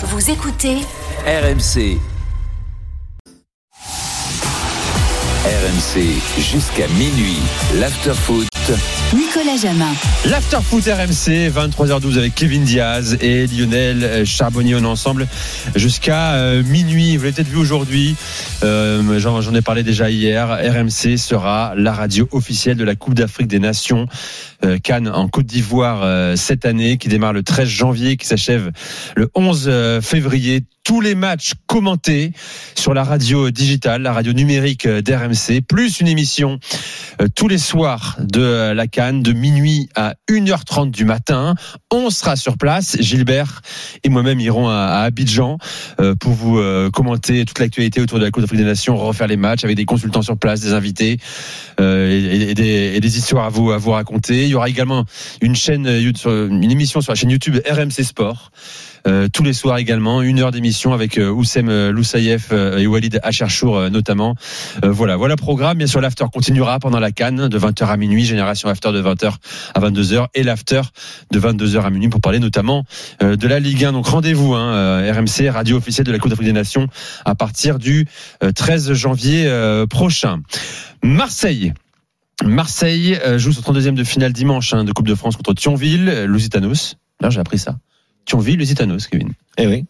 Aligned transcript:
Vous 0.00 0.30
écoutez 0.30 0.76
RMC. 1.26 1.98
RMC 5.44 6.20
jusqu'à 6.38 6.86
minuit. 6.86 7.40
Nicolas 9.14 9.56
Jamin. 9.56 9.92
L'afterfoot 10.26 10.84
RMC, 10.84 11.50
23h12 11.50 12.18
avec 12.18 12.34
Kevin 12.34 12.64
Diaz 12.64 13.16
et 13.20 13.46
Lionel 13.46 14.26
Charbonnier. 14.26 14.74
On 14.74 14.80
est 14.80 14.86
ensemble 14.86 15.26
jusqu'à 15.74 16.34
euh, 16.34 16.62
minuit. 16.62 17.16
Vous 17.16 17.24
l'avez 17.24 17.34
peut-être 17.34 17.48
vu 17.48 17.56
aujourd'hui. 17.56 18.16
Euh, 18.62 19.18
J'en 19.18 19.54
ai 19.54 19.62
parlé 19.62 19.82
déjà 19.82 20.10
hier. 20.10 20.48
RMC 20.48 21.16
sera 21.16 21.72
la 21.76 21.92
radio 21.92 22.28
officielle 22.32 22.76
de 22.76 22.84
la 22.84 22.94
Coupe 22.94 23.14
d'Afrique 23.14 23.48
des 23.48 23.58
Nations. 23.58 24.06
Euh, 24.64 24.78
Cannes 24.78 25.08
en 25.08 25.28
Côte 25.28 25.46
d'Ivoire 25.46 26.36
cette 26.36 26.66
année, 26.66 26.98
qui 26.98 27.08
démarre 27.08 27.32
le 27.32 27.42
13 27.42 27.68
janvier, 27.68 28.16
qui 28.16 28.26
s'achève 28.26 28.70
le 29.16 29.30
11 29.34 29.64
euh, 29.68 30.00
février. 30.00 30.64
Tous 30.84 31.00
les 31.02 31.14
matchs 31.14 31.52
commentés 31.66 32.32
sur 32.74 32.94
la 32.94 33.04
radio 33.04 33.50
digitale, 33.50 34.00
la 34.02 34.12
radio 34.12 34.32
numérique 34.32 34.88
d'RMC, 34.88 35.60
plus 35.68 36.00
une 36.00 36.08
émission 36.08 36.58
euh, 37.20 37.26
tous 37.34 37.48
les 37.48 37.58
soirs 37.58 38.16
de 38.20 38.40
euh, 38.58 38.74
la 38.74 38.86
Cannes, 38.86 39.22
de 39.22 39.32
minuit 39.32 39.88
à 39.94 40.14
1h30 40.28 40.90
du 40.90 41.04
matin. 41.04 41.54
On 41.90 42.10
sera 42.10 42.36
sur 42.36 42.58
place. 42.58 42.96
Gilbert 43.00 43.62
et 44.04 44.08
moi-même 44.08 44.40
irons 44.40 44.68
à, 44.68 45.02
Abidjan 45.04 45.58
euh, 46.00 46.14
pour 46.14 46.32
vous 46.32 46.58
euh, 46.58 46.90
commenter 46.90 47.44
toute 47.44 47.58
l'actualité 47.58 48.00
autour 48.00 48.18
de 48.18 48.24
la 48.24 48.30
Coupe 48.30 48.42
d'Afrique 48.42 48.58
des 48.60 48.66
Nations, 48.66 48.96
refaire 48.96 49.28
les 49.28 49.36
matchs 49.36 49.64
avec 49.64 49.76
des 49.76 49.84
consultants 49.84 50.22
sur 50.22 50.36
place, 50.36 50.60
des 50.60 50.72
invités 50.72 51.18
et, 51.78 52.54
des, 52.54 53.18
histoires 53.18 53.46
à 53.46 53.48
vous, 53.48 53.90
raconter. 53.90 54.44
Il 54.44 54.48
y 54.48 54.54
aura 54.54 54.68
également 54.68 55.04
une 55.40 55.54
chaîne, 55.54 55.86
une 55.86 56.70
émission 56.70 57.00
sur 57.00 57.12
la 57.12 57.16
chaîne 57.16 57.30
YouTube 57.30 57.56
RMC 57.68 58.04
Sport. 58.04 58.50
Euh, 59.06 59.28
tous 59.32 59.42
les 59.42 59.52
soirs 59.52 59.78
également, 59.78 60.22
une 60.22 60.40
heure 60.40 60.50
d'émission 60.50 60.92
avec 60.92 61.18
euh, 61.18 61.30
Oussem 61.30 61.68
euh, 61.68 61.92
Loussaïef 61.92 62.48
euh, 62.52 62.78
et 62.78 62.86
Walid 62.86 63.20
Acharchour 63.22 63.76
euh, 63.76 63.90
notamment. 63.90 64.34
Voilà, 64.82 65.16
voilà 65.16 65.36
programme. 65.36 65.78
Bien 65.78 65.86
sûr, 65.86 66.00
l'after 66.00 66.24
continuera 66.32 66.78
pendant 66.78 66.98
la 66.98 67.10
Cannes 67.10 67.48
de 67.48 67.58
20h 67.58 67.86
à 67.86 67.96
minuit, 67.96 68.24
génération 68.24 68.68
after 68.68 68.92
de 68.92 69.02
20h 69.02 69.34
à 69.74 69.80
22h 69.80 70.26
et 70.34 70.42
l'after 70.42 70.82
de 71.30 71.40
22h 71.40 71.82
à 71.82 71.90
minuit 71.90 72.08
pour 72.08 72.20
parler 72.20 72.38
notamment 72.38 72.84
de 73.20 73.48
la 73.48 73.60
Ligue 73.60 73.84
1. 73.84 73.92
Donc 73.92 74.06
rendez-vous, 74.06 74.54
hein, 74.54 75.00
RMC, 75.12 75.50
radio 75.50 75.76
officielle 75.76 76.06
de 76.06 76.12
la 76.12 76.18
Coupe 76.18 76.30
d'Afrique 76.30 76.48
des 76.48 76.52
Nations 76.52 76.86
à 77.24 77.34
partir 77.34 77.78
du 77.78 78.06
euh, 78.42 78.52
13 78.52 78.92
janvier 78.92 79.50
prochain. 79.90 80.40
Marseille. 81.02 81.72
Marseille 82.44 83.18
joue 83.36 83.52
son 83.52 83.60
32e 83.60 83.94
de 83.94 84.04
finale 84.04 84.32
dimanche 84.32 84.72
hein, 84.72 84.84
de 84.84 84.92
Coupe 84.92 85.08
de 85.08 85.14
France 85.14 85.36
contre 85.36 85.54
Thionville, 85.54 86.24
Lusitanos. 86.24 86.96
Là, 87.20 87.30
j'ai 87.30 87.40
appris 87.40 87.58
ça. 87.58 87.76
Thionville, 88.28 88.58
Lusitanos, 88.58 89.08
Kevin. 89.10 89.32
Eh 89.56 89.66
oui. 89.66 89.86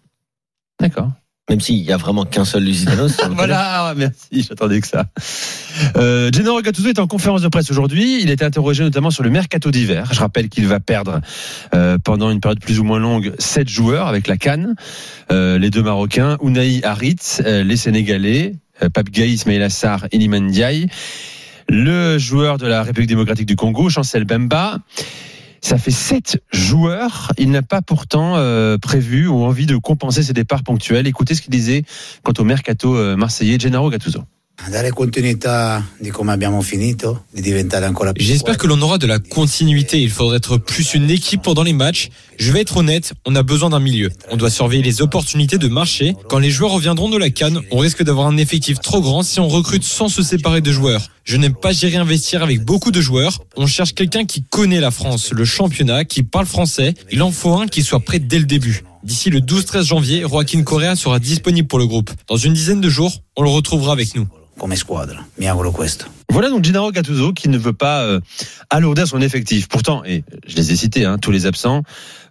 D'accord. 0.80 1.10
Même 1.50 1.60
s'il 1.60 1.78
y 1.78 1.92
a 1.92 1.96
vraiment 1.96 2.24
qu'un 2.24 2.44
seul 2.44 2.62
Lusitanos. 2.62 3.16
Voilà, 3.30 3.94
merci, 3.96 4.46
j'attendais 4.48 4.80
que 4.80 4.86
ça. 4.86 5.06
Euh, 5.96 6.30
Gennaro 6.32 6.60
Gattuso 6.60 6.88
est 6.88 6.98
en 7.00 7.06
conférence 7.06 7.42
de 7.42 7.48
presse 7.48 7.70
aujourd'hui. 7.70 8.22
Il 8.22 8.30
a 8.30 8.34
été 8.34 8.44
interrogé 8.44 8.84
notamment 8.84 9.10
sur 9.10 9.24
le 9.24 9.30
mercato 9.30 9.70
d'hiver. 9.70 10.10
Je 10.12 10.20
rappelle 10.20 10.48
qu'il 10.48 10.66
va 10.68 10.78
perdre 10.78 11.20
euh, 11.74 11.98
pendant 11.98 12.30
une 12.30 12.40
période 12.40 12.60
plus 12.60 12.78
ou 12.78 12.84
moins 12.84 13.00
longue 13.00 13.34
sept 13.38 13.68
joueurs 13.68 14.06
avec 14.06 14.28
la 14.28 14.36
Cannes. 14.36 14.76
Euh, 15.32 15.58
les 15.58 15.70
deux 15.70 15.82
Marocains, 15.82 16.36
Ounaï 16.40 16.84
Harit, 16.84 17.16
euh, 17.40 17.64
les 17.64 17.76
Sénégalais, 17.76 18.54
Pape 18.92 19.10
Gaï, 19.10 19.30
Ismail 19.32 19.62
Assar, 19.62 20.06
Ndiaye. 20.12 20.88
Le 21.68 22.18
joueur 22.18 22.58
de 22.58 22.66
la 22.66 22.82
République 22.82 23.08
démocratique 23.08 23.46
du 23.46 23.56
Congo, 23.56 23.88
Chancel 23.88 24.24
Bemba. 24.24 24.78
Ça 25.60 25.78
fait 25.78 25.90
sept 25.90 26.42
joueurs. 26.52 27.32
Il 27.38 27.50
n'a 27.50 27.62
pas 27.62 27.82
pourtant 27.82 28.36
euh, 28.36 28.78
prévu 28.78 29.26
ou 29.26 29.42
envie 29.44 29.66
de 29.66 29.76
compenser 29.76 30.22
ses 30.22 30.32
départs 30.32 30.62
ponctuels. 30.62 31.06
Écoutez 31.06 31.34
ce 31.34 31.42
qu'il 31.42 31.50
disait 31.50 31.84
quant 32.22 32.32
au 32.38 32.44
mercato 32.44 32.96
euh, 32.96 33.16
marseillais 33.16 33.58
Gennaro 33.58 33.90
Gattuso. 33.90 34.20
J'espère 38.24 38.58
que 38.58 38.66
l'on 38.66 38.80
aura 38.82 38.98
de 38.98 39.06
la 39.06 39.20
continuité. 39.20 40.00
Il 40.00 40.10
faudrait 40.10 40.38
être 40.38 40.58
plus 40.58 40.94
une 40.94 41.10
équipe 41.10 41.42
pendant 41.42 41.62
les 41.62 41.72
matchs. 41.72 42.10
Je 42.38 42.52
vais 42.52 42.60
être 42.60 42.76
honnête, 42.76 43.14
on 43.26 43.34
a 43.34 43.42
besoin 43.42 43.70
d'un 43.70 43.80
milieu. 43.80 44.10
On 44.30 44.36
doit 44.36 44.48
surveiller 44.48 44.82
les 44.82 45.02
opportunités 45.02 45.58
de 45.58 45.66
marché. 45.66 46.14
Quand 46.28 46.38
les 46.38 46.50
joueurs 46.50 46.70
reviendront 46.70 47.08
de 47.08 47.16
la 47.16 47.30
canne, 47.30 47.60
on 47.72 47.78
risque 47.78 48.04
d'avoir 48.04 48.28
un 48.28 48.36
effectif 48.36 48.78
trop 48.78 49.00
grand 49.00 49.24
si 49.24 49.40
on 49.40 49.48
recrute 49.48 49.82
sans 49.82 50.08
se 50.08 50.22
séparer 50.22 50.60
de 50.60 50.70
joueurs. 50.70 51.08
Je 51.24 51.36
n'aime 51.36 51.54
pas 51.54 51.72
gérer 51.72 51.96
investir 51.96 52.44
avec 52.44 52.64
beaucoup 52.64 52.92
de 52.92 53.00
joueurs. 53.00 53.40
On 53.56 53.66
cherche 53.66 53.92
quelqu'un 53.92 54.24
qui 54.24 54.44
connaît 54.44 54.80
la 54.80 54.92
France, 54.92 55.32
le 55.32 55.44
championnat, 55.44 56.04
qui 56.04 56.22
parle 56.22 56.46
français. 56.46 56.94
Il 57.10 57.22
en 57.22 57.32
faut 57.32 57.54
un 57.54 57.66
qui 57.66 57.82
soit 57.82 58.00
prêt 58.00 58.20
dès 58.20 58.38
le 58.38 58.46
début. 58.46 58.84
D'ici 59.02 59.30
le 59.30 59.40
12-13 59.40 59.82
janvier, 59.82 60.20
Joaquin 60.22 60.62
Correa 60.62 60.94
sera 60.94 61.18
disponible 61.18 61.66
pour 61.66 61.80
le 61.80 61.88
groupe. 61.88 62.10
Dans 62.28 62.36
une 62.36 62.52
dizaine 62.52 62.80
de 62.80 62.88
jours, 62.88 63.12
on 63.36 63.42
le 63.42 63.50
retrouvera 63.50 63.92
avec 63.92 64.14
nous. 64.14 64.28
Come 64.58 64.76
squadra. 64.76 65.24
Mi 65.38 65.48
auguro. 65.50 65.72
Voilà 66.30 66.50
donc 66.50 66.64
Gennaro 66.64 66.92
Gattuso 66.92 67.32
qui 67.32 67.48
ne 67.48 67.56
veut 67.56 67.72
pas 67.72 68.02
euh, 68.02 68.20
alourdir 68.68 69.06
son 69.06 69.20
effectif. 69.20 69.68
Pourtant, 69.68 70.04
et 70.04 70.24
je 70.46 70.56
les 70.56 70.72
ai 70.72 70.76
cités, 70.76 71.04
hein, 71.04 71.18
tous 71.18 71.30
les 71.30 71.46
absents, 71.46 71.82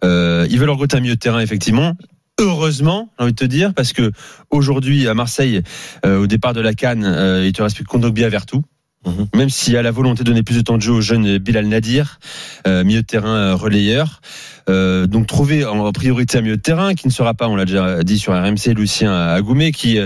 euh, 0.04 0.46
ils 0.50 0.60
veulent 0.60 0.70
recruter 0.70 0.98
un 0.98 1.00
milieu 1.00 1.16
de 1.16 1.20
terrain 1.20 1.40
effectivement. 1.40 1.94
Heureusement, 2.40 3.10
j'ai 3.18 3.24
envie 3.24 3.34
de 3.34 3.38
te 3.38 3.46
dire, 3.46 3.74
parce 3.74 3.94
que 3.94 4.12
aujourd'hui 4.52 5.08
à 5.08 5.16
Marseille, 5.16 5.64
euh, 6.06 6.20
au 6.20 6.28
départ 6.28 6.54
de 6.54 6.62
la 6.62 6.74
Cannes, 6.76 7.04
euh, 7.04 7.44
il 7.44 7.52
te 7.52 7.64
reste 7.64 7.76
plus 7.76 7.86
Kondogbia 7.86 8.30
Vertou. 8.30 8.64
Mhm. 9.06 9.28
Même 9.36 9.50
s'il 9.50 9.78
a 9.78 9.82
la 9.82 9.92
volonté 9.92 10.24
de 10.24 10.30
donner 10.30 10.44
plus 10.44 10.56
de 10.58 10.62
temps 10.62 10.78
de 10.78 10.82
jeu 10.82 10.92
au 10.92 11.02
jeune 11.02 11.38
Bilal 11.38 11.68
Nadir, 11.68 12.20
euh, 12.68 12.84
milieu 12.84 13.02
de 13.02 13.06
terrain 13.06 13.36
euh, 13.36 13.56
relayeur. 13.56 14.22
Euh, 14.70 15.08
donc 15.08 15.28
trouver 15.28 15.64
en 15.64 15.90
priorité 15.94 16.38
un 16.38 16.42
milieu 16.42 16.58
de 16.58 16.62
terrain 16.62 16.94
qui 16.94 17.08
ne 17.08 17.12
sera 17.14 17.34
pas, 17.34 17.48
on 17.48 17.56
l'a 17.56 17.64
déjà 17.64 18.04
dit 18.04 18.20
sur 18.20 18.34
RMC, 18.34 18.74
Lucien 18.76 19.16
Agoumé 19.16 19.72
qui 19.72 19.98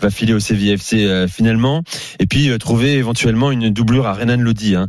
va 0.00 0.10
filer 0.10 0.32
au 0.32 0.40
CVFC 0.40 1.28
finalement. 1.28 1.84
Et 2.18 2.26
puis 2.26 2.50
trouver 2.58 2.94
éventuellement 2.94 3.52
une 3.52 3.70
doublure 3.70 4.08
à 4.08 4.14
Renan 4.14 4.38
Lodi 4.38 4.74
hein, 4.74 4.88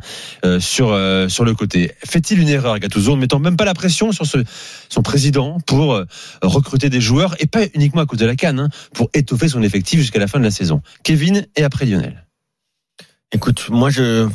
sur 0.59 0.97
sur 1.27 1.45
le 1.45 1.53
côté. 1.53 1.91
Fait-il 2.03 2.39
une 2.39 2.49
erreur 2.49 2.79
Gattuso 2.79 3.11
en 3.11 3.17
ne 3.17 3.21
mettant 3.21 3.37
même 3.37 3.55
pas 3.55 3.65
la 3.65 3.75
pression 3.75 4.11
sur 4.11 4.25
son 4.25 5.01
président 5.03 5.59
pour 5.67 6.01
recruter 6.41 6.89
des 6.89 7.01
joueurs 7.01 7.35
et 7.37 7.45
pas 7.45 7.65
uniquement 7.75 8.01
à 8.01 8.07
cause 8.07 8.17
de 8.17 8.25
la 8.25 8.35
canne, 8.35 8.59
hein, 8.59 8.69
pour 8.95 9.11
étoffer 9.13 9.47
son 9.47 9.61
effectif 9.61 9.99
jusqu'à 9.99 10.19
la 10.19 10.27
fin 10.27 10.39
de 10.39 10.43
la 10.43 10.51
saison? 10.51 10.81
Kevin 11.03 11.45
et 11.55 11.63
après 11.63 11.85
Lionel. 11.85 12.25
Écoute, 13.31 13.67
moi 13.69 13.89
je 13.89 14.27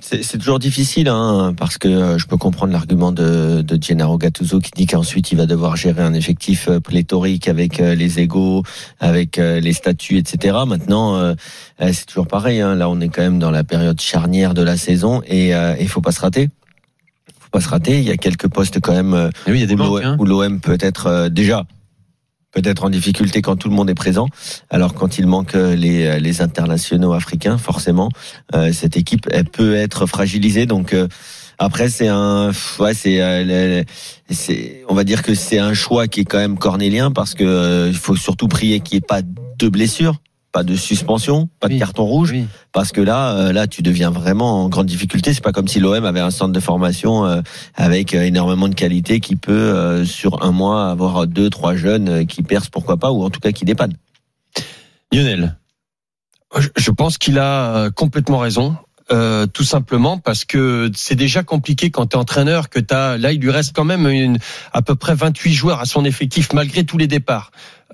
c'est 0.00 0.38
toujours 0.38 0.58
difficile 0.58 1.08
hein, 1.08 1.54
parce 1.58 1.76
que 1.76 1.88
euh, 1.88 2.18
je 2.18 2.26
peux 2.26 2.36
comprendre 2.36 2.72
l'argument 2.72 3.12
de, 3.12 3.62
de 3.62 3.82
Gennaro 3.82 4.16
Gattuso 4.16 4.60
qui 4.60 4.70
dit 4.70 4.86
qu'ensuite 4.86 5.32
il 5.32 5.36
va 5.36 5.44
devoir 5.44 5.76
gérer 5.76 6.02
un 6.02 6.14
effectif 6.14 6.68
euh, 6.68 6.80
pléthorique 6.80 7.48
avec 7.48 7.80
euh, 7.80 7.94
les 7.94 8.20
égaux, 8.20 8.62
avec 9.00 9.36
les 9.36 9.72
statuts, 9.72 10.18
etc. 10.18 10.56
Maintenant, 10.66 11.34
c'est 11.80 12.06
toujours 12.06 12.26
pareil. 12.26 12.60
Hein, 12.60 12.74
là, 12.74 12.88
on 12.88 13.00
est 13.00 13.08
quand 13.08 13.22
même 13.22 13.38
dans 13.38 13.50
la 13.50 13.64
période 13.64 14.00
charnière 14.00 14.54
de 14.54 14.62
la 14.62 14.76
saison 14.76 15.22
et 15.26 15.54
euh, 15.54 15.76
il 15.78 15.88
faut 15.88 16.00
pas 16.00 16.12
se 16.12 16.20
rater. 16.20 16.48
Faut 17.40 17.50
pas 17.50 17.60
se 17.60 17.68
rater. 17.68 17.98
Il 17.98 18.04
y 18.04 18.10
a 18.10 18.16
quelques 18.16 18.48
postes 18.48 18.80
quand 18.80 18.92
même 18.92 19.30
oui, 19.46 19.54
il 19.54 19.60
y 19.60 19.62
a 19.62 19.66
des 19.66 19.74
où 19.74 19.96
hein. 19.96 20.16
l'OM 20.18 20.26
l'OM 20.26 20.60
peut 20.60 20.78
être 20.80 21.06
euh, 21.06 21.28
déjà 21.28 21.64
peut-être 22.52 22.84
en 22.84 22.90
difficulté 22.90 23.42
quand 23.42 23.56
tout 23.56 23.68
le 23.68 23.74
monde 23.74 23.90
est 23.90 23.94
présent. 23.94 24.28
Alors 24.70 24.94
quand 24.94 25.18
il 25.18 25.26
manque 25.26 25.54
euh, 25.54 25.74
les, 25.74 26.06
euh, 26.06 26.18
les 26.18 26.40
internationaux 26.40 27.12
africains, 27.12 27.58
forcément, 27.58 28.08
euh, 28.54 28.72
cette 28.72 28.96
équipe 28.96 29.26
elle 29.30 29.44
peut 29.44 29.74
être 29.74 30.06
fragilisée. 30.06 30.66
Donc 30.66 30.94
après 31.58 31.88
c'est 31.88 32.08
un, 32.08 32.50
ouais 32.78 32.94
c'est, 32.94 33.20
euh, 33.20 33.82
c'est, 34.30 34.84
on 34.88 34.94
va 34.94 35.04
dire 35.04 35.22
que 35.22 35.34
c'est 35.34 35.58
un 35.58 35.74
choix 35.74 36.08
qui 36.08 36.20
est 36.20 36.24
quand 36.24 36.38
même 36.38 36.58
cornélien 36.58 37.10
parce 37.10 37.34
que 37.34 37.88
il 37.88 37.96
faut 37.96 38.16
surtout 38.16 38.48
prier 38.48 38.80
qu'il 38.80 38.96
n'y 38.96 38.98
ait 38.98 39.06
pas 39.06 39.22
de 39.22 39.68
blessures, 39.68 40.16
pas 40.58 40.64
de 40.64 40.74
suspension, 40.74 41.48
pas 41.60 41.68
de 41.68 41.78
carton 41.78 42.02
rouge 42.04 42.32
Oui. 42.32 42.46
parce 42.72 42.90
que 42.90 43.00
là, 43.00 43.30
euh, 43.36 43.52
là, 43.52 43.68
tu 43.68 43.80
deviens 43.82 44.10
vraiment 44.10 44.64
en 44.64 44.68
grande 44.68 44.86
difficulté. 44.86 45.32
C'est 45.32 45.40
pas 45.40 45.52
comme 45.52 45.68
si 45.68 45.78
l'OM 45.78 46.04
avait 46.04 46.18
un 46.18 46.32
centre 46.32 46.52
de 46.52 46.58
formation 46.58 47.24
euh, 47.26 47.42
avec 47.76 48.12
euh, 48.12 48.22
énormément 48.22 48.66
de 48.66 48.74
qualité 48.74 49.20
qui 49.20 49.36
peut 49.36 50.04
sur 50.04 50.42
un 50.42 50.50
mois 50.50 50.90
avoir 50.90 51.28
deux, 51.28 51.48
trois 51.48 51.76
jeunes 51.76 52.26
qui 52.26 52.42
percent, 52.42 52.70
pourquoi 52.72 52.96
pas, 52.96 53.12
ou 53.12 53.22
en 53.22 53.30
tout 53.30 53.38
cas 53.38 53.52
qui 53.52 53.64
dépannent. 53.64 53.94
Lionel. 55.12 55.56
Je- 56.76 56.90
pense 56.90 57.18
qu'il 57.18 57.38
a 57.38 57.90
complètement 57.90 58.38
raison. 58.38 58.74
Euh, 59.12 59.46
tout 59.46 59.64
simplement 59.64 60.18
parce 60.18 60.44
que 60.44 60.90
c'est 60.94 61.14
déjà 61.14 61.42
compliqué 61.44 61.90
quand 61.90 62.08
tu 62.08 62.16
es 62.16 62.20
entraîneur 62.20 62.68
que 62.68 62.78
t'as 62.78 63.16
là 63.16 63.32
il 63.32 63.40
lui 63.40 63.50
reste 63.50 63.74
quand 63.74 63.84
même 63.86 64.06
une, 64.06 64.36
à 64.74 64.82
peu 64.82 64.96
près 64.96 65.14
28 65.14 65.54
joueurs 65.54 65.80
à 65.80 65.86
son 65.86 66.04
effectif 66.04 66.52
malgré 66.52 66.84
tous 66.84 66.98
les 66.98 67.06
départs. 67.06 67.50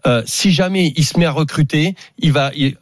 Euh, 0.06 0.22
si 0.26 0.52
jamais 0.52 0.92
il 0.96 1.04
se 1.04 1.18
met 1.18 1.26
à 1.26 1.30
recruter, 1.32 1.94
il 2.18 2.32
va 2.32 2.50
il- 2.54 2.76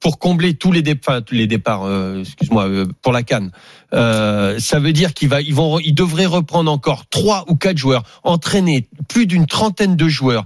pour 0.00 0.18
combler 0.20 0.54
tous 0.54 0.70
les 0.70 0.82
départs, 0.82 1.24
tous 1.24 1.34
les 1.34 1.48
départs, 1.48 1.82
euh, 1.84 2.20
excuse-moi, 2.20 2.68
euh, 2.68 2.86
pour 3.02 3.12
la 3.12 3.24
canne. 3.24 3.50
Euh, 3.94 4.58
ça 4.60 4.78
veut 4.78 4.92
dire 4.92 5.12
qu'ils 5.12 5.28
va, 5.28 5.40
ils 5.40 5.54
vont, 5.54 5.80
ils 5.80 5.94
devraient 5.94 6.26
reprendre 6.26 6.70
encore 6.70 7.06
trois 7.08 7.44
ou 7.48 7.56
quatre 7.56 7.78
joueurs, 7.78 8.04
entraîner 8.22 8.86
plus 9.08 9.26
d'une 9.26 9.46
trentaine 9.46 9.96
de 9.96 10.08
joueurs. 10.08 10.44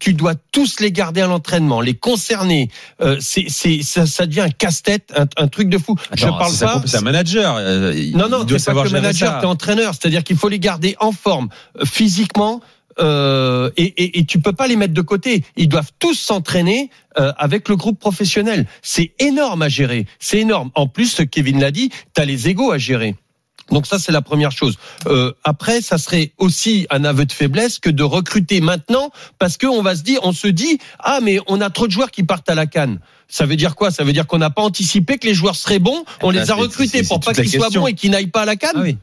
Tu 0.00 0.12
dois 0.12 0.34
tous 0.52 0.80
les 0.80 0.92
garder 0.92 1.22
à 1.22 1.26
l'entraînement, 1.26 1.80
les 1.80 1.94
concerner. 1.94 2.68
Euh, 3.00 3.16
c'est, 3.20 3.46
c'est, 3.48 3.82
ça, 3.82 4.06
ça 4.06 4.26
devient 4.26 4.40
un 4.42 4.50
casse-tête, 4.50 5.12
un, 5.16 5.26
un 5.42 5.48
truc 5.48 5.68
de 5.70 5.78
fou. 5.78 5.96
Je 6.14 6.24
Attends, 6.26 6.36
parle 6.38 6.50
c'est 6.50 6.56
sa 6.58 6.66
pas. 6.66 6.82
C'est 6.84 6.96
un 6.98 7.02
manager. 7.02 7.54
euh, 7.58 7.94
Non, 8.14 8.28
non, 8.28 8.44
t'es 8.44 8.54
pas 8.54 8.58
savoir 8.58 8.84
que 8.86 8.90
manager, 8.92 9.40
t'es 9.40 9.46
entraîneur. 9.46 9.94
C'est-à-dire 9.94 10.24
qu'il 10.24 10.36
faut 10.36 10.48
les 10.50 10.58
garder 10.60 10.94
en 11.00 11.12
forme, 11.12 11.48
physiquement, 11.84 12.60
euh, 12.98 13.70
et, 13.76 13.84
et, 13.84 14.18
et 14.18 14.24
tu 14.24 14.40
peux 14.40 14.52
pas 14.52 14.66
les 14.66 14.76
mettre 14.76 14.94
de 14.94 15.00
côté. 15.02 15.44
Ils 15.56 15.68
doivent 15.68 15.92
tous 15.98 16.14
s'entraîner 16.14 16.90
euh, 17.18 17.32
avec 17.38 17.68
le 17.68 17.76
groupe 17.76 17.98
professionnel. 17.98 18.66
C'est 18.82 19.12
énorme 19.18 19.62
à 19.62 19.68
gérer. 19.68 20.06
C'est 20.18 20.38
énorme. 20.38 20.70
En 20.74 20.86
plus, 20.86 21.22
Kevin 21.30 21.60
l'a 21.60 21.70
dit, 21.70 21.90
tu 22.14 22.20
as 22.20 22.24
les 22.24 22.48
égaux 22.48 22.72
à 22.72 22.78
gérer. 22.78 23.14
Donc 23.70 23.86
ça, 23.86 24.00
c'est 24.00 24.10
la 24.10 24.20
première 24.20 24.50
chose. 24.50 24.78
Euh, 25.06 25.32
après, 25.44 25.80
ça 25.80 25.96
serait 25.96 26.32
aussi 26.38 26.88
un 26.90 27.04
aveu 27.04 27.24
de 27.24 27.32
faiblesse 27.32 27.78
que 27.78 27.88
de 27.90 28.02
recruter 28.02 28.60
maintenant 28.60 29.10
parce 29.38 29.56
qu'on 29.56 29.80
va 29.82 29.94
se 29.94 30.02
dire, 30.02 30.18
on 30.24 30.32
se 30.32 30.48
dit, 30.48 30.78
ah 30.98 31.20
mais 31.22 31.38
on 31.46 31.60
a 31.60 31.70
trop 31.70 31.86
de 31.86 31.92
joueurs 31.92 32.10
qui 32.10 32.24
partent 32.24 32.50
à 32.50 32.56
la 32.56 32.66
canne. 32.66 32.98
Ça 33.28 33.46
veut 33.46 33.54
dire 33.54 33.76
quoi? 33.76 33.92
Ça 33.92 34.02
veut 34.02 34.12
dire 34.12 34.26
qu'on 34.26 34.38
n'a 34.38 34.50
pas 34.50 34.62
anticipé 34.62 35.18
que 35.18 35.26
les 35.28 35.34
joueurs 35.34 35.54
seraient 35.54 35.78
bons. 35.78 36.04
On 36.20 36.32
Là, 36.32 36.42
les 36.42 36.50
a 36.50 36.54
recrutés 36.56 37.04
pour 37.04 37.20
pas 37.20 37.32
qu'ils 37.32 37.48
soient 37.48 37.70
bons 37.70 37.86
et 37.86 37.94
qu'ils 37.94 38.10
n'aillent 38.10 38.26
pas 38.26 38.42
à 38.42 38.44
la 38.44 38.56
canne? 38.56 38.72
Ah 38.74 38.80
oui. 38.82 38.98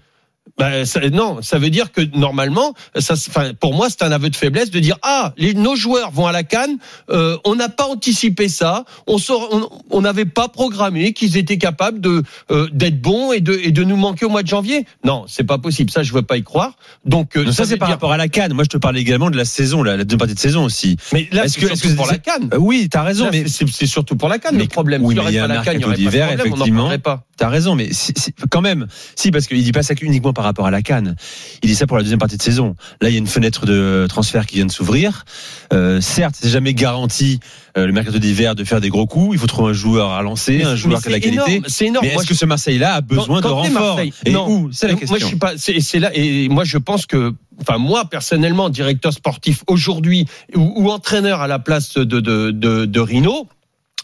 Ben, 0.59 0.85
ça- 0.85 1.07
non, 1.11 1.41
ça 1.43 1.59
veut 1.59 1.69
dire 1.69 1.91
que 1.91 2.01
normalement, 2.17 2.73
ça, 2.97 3.13
enfin, 3.13 3.51
pour 3.59 3.75
moi, 3.75 3.89
c'est 3.89 4.01
un 4.03 4.11
aveu 4.11 4.29
de 4.31 4.35
faiblesse 4.35 4.71
de 4.71 4.79
dire 4.79 4.97
ah, 5.03 5.33
les, 5.37 5.53
nos 5.53 5.75
joueurs 5.75 6.09
vont 6.11 6.25
à 6.25 6.31
la 6.31 6.43
canne. 6.43 6.77
euh, 7.11 7.37
on 7.45 7.55
n'a 7.55 7.69
pas 7.69 7.85
anticipé 7.87 8.49
ça. 8.49 8.83
On 9.05 9.17
saur- 9.19 9.49
on- 9.51 9.97
on 9.97 10.01
n'avait 10.01 10.25
pas 10.25 10.47
programmé 10.47 11.13
qu'ils 11.13 11.37
étaient 11.37 11.59
capables 11.59 12.01
de 12.01 12.23
euh, 12.51 12.67
d'être 12.73 12.99
bons 13.01 13.31
et 13.33 13.39
de 13.39 13.53
et 13.63 13.71
de 13.71 13.83
nous 13.83 13.97
manquer 13.97 14.25
au 14.25 14.29
mois 14.29 14.41
de 14.41 14.47
janvier. 14.47 14.85
Non, 15.05 15.25
c'est 15.27 15.43
pas 15.43 15.59
possible. 15.59 15.91
Ça, 15.91 16.01
je 16.01 16.11
veux 16.11 16.23
pas 16.23 16.37
y 16.37 16.43
croire. 16.43 16.73
Donc 17.05 17.37
euh, 17.37 17.51
ça, 17.51 17.65
c'est 17.65 17.77
par 17.77 17.87
dire- 17.89 17.95
rapport 17.95 18.11
à 18.13 18.17
la 18.17 18.27
Cannes. 18.27 18.53
Moi, 18.53 18.63
je 18.63 18.69
te 18.69 18.77
parle 18.77 18.97
également 18.97 19.29
de 19.29 19.37
la 19.37 19.45
saison, 19.45 19.83
la, 19.83 19.95
la 19.95 20.03
deuxième 20.05 20.19
partie 20.19 20.33
de 20.35 20.39
saison 20.39 20.63
aussi. 20.65 20.97
Mais 21.13 21.27
là, 21.31 21.45
Est-ce 21.45 21.53
c'est 21.59 21.61
que- 21.67 21.67
que 21.87 21.95
pour 21.95 22.07
c'est- 22.07 22.11
la 22.13 22.17
canne. 22.17 22.49
Euh, 22.53 22.57
oui, 22.57 22.87
t'as 22.89 23.03
raison, 23.03 23.25
Là, 23.25 23.31
mais 23.31 23.43
c'est- 23.47 23.65
c'est 23.67 23.71
c'est 23.71 23.85
surtout 23.85 24.15
pour 24.15 24.27
la 24.29 24.39
canne 24.39 24.55
Mais- 24.55 24.63
le 24.63 24.69
problème. 24.69 25.03
oui, 25.05 25.13
S'il 25.13 25.21
y 25.21 25.25
mais 25.25 25.31
il 25.31 25.35
y 25.35 25.39
a 25.39 25.43
un 25.43 25.47
canne, 25.63 25.77
mercato 25.77 25.93
d'hiver, 25.93 26.31
effectivement. 26.31 26.89
T'as 27.37 27.49
raison, 27.49 27.75
mais 27.75 27.89
si- 27.93 28.13
si- 28.17 28.33
quand 28.49 28.61
même, 28.61 28.87
si, 29.15 29.29
parce 29.29 29.45
qu'il 29.45 29.61
dit 29.63 29.71
pas 29.71 29.83
ça 29.83 29.93
uniquement 30.01 30.33
par 30.33 30.46
rapport 30.47 30.65
à 30.65 30.71
la 30.71 30.81
Cannes. 30.81 31.15
Il 31.63 31.69
dit 31.69 31.75
ça 31.75 31.87
pour 31.87 31.97
la 31.97 32.03
deuxième 32.03 32.19
partie 32.19 32.37
de 32.37 32.41
saison. 32.41 32.75
Là, 33.01 33.09
il 33.09 33.13
y 33.13 33.15
a 33.15 33.19
une 33.19 33.27
fenêtre 33.27 33.65
de 33.65 34.05
transfert 34.09 34.45
qui 34.45 34.55
vient 34.55 34.65
de 34.65 34.71
s'ouvrir. 34.71 35.25
Euh, 35.73 36.01
certes, 36.01 36.35
c'est 36.39 36.49
jamais 36.49 36.73
garanti 36.73 37.39
euh, 37.77 37.85
le 37.85 37.91
mercato 37.93 38.17
d'hiver 38.19 38.55
de 38.55 38.63
faire 38.63 38.81
des 38.81 38.89
gros 38.89 39.05
coups. 39.05 39.35
Il 39.35 39.39
faut 39.39 39.47
trouver 39.47 39.69
un 39.71 39.73
joueur 39.73 40.11
à 40.11 40.21
lancer, 40.21 40.57
Mais- 40.59 40.63
un 40.65 40.75
joueur 40.75 41.01
qui 41.01 41.07
a 41.07 41.09
de 41.09 41.13
la 41.15 41.19
qualité. 41.19 41.61
C'est 41.67 41.85
énorme. 41.85 42.05
Mais 42.05 42.13
est-ce 42.15 42.25
que 42.27 42.33
ce 42.33 42.45
Marseille-là 42.45 42.95
a 42.95 43.01
besoin 43.01 43.41
Quand- 43.41 43.49
de 43.49 43.53
quand 43.53 43.61
t'es 43.63 43.67
renfort 43.69 43.99
Et 44.25 44.31
non. 44.31 44.49
où 44.49 44.69
C'est 44.71 44.87
la 44.87 44.93
question. 44.95 45.13
Moi, 45.13 45.19
je 45.19 45.25
suis 45.25 45.35
pas. 45.37 45.53
C'est 45.57 45.79
c'est 45.81 45.99
là. 45.99 46.11
Et 46.15 46.49
moi, 46.49 46.63
je 46.63 46.77
pense 46.77 47.05
que. 47.05 47.33
Enfin, 47.61 47.79
moi, 47.79 48.05
personnellement, 48.05 48.69
directeur 48.69 49.11
sportif 49.13 49.63
aujourd'hui 49.67 50.25
ou, 50.55 50.73
ou 50.75 50.91
entraîneur 50.91 51.41
à 51.41 51.47
la 51.47 51.57
place 51.59 51.95
de 51.95 52.03
de 52.03 52.51
de, 52.51 52.85
de 52.85 52.99
Rino. 52.99 53.47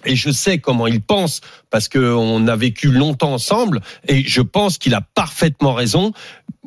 Et 0.05 0.15
je 0.15 0.29
sais 0.31 0.59
comment 0.59 0.87
il 0.87 1.01
pense 1.01 1.41
parce 1.69 1.89
qu'on 1.89 2.47
a 2.47 2.55
vécu 2.55 2.91
longtemps 2.91 3.33
ensemble. 3.33 3.81
Et 4.07 4.23
je 4.23 4.41
pense 4.41 4.77
qu'il 4.77 4.93
a 4.93 5.01
parfaitement 5.01 5.73
raison. 5.73 6.13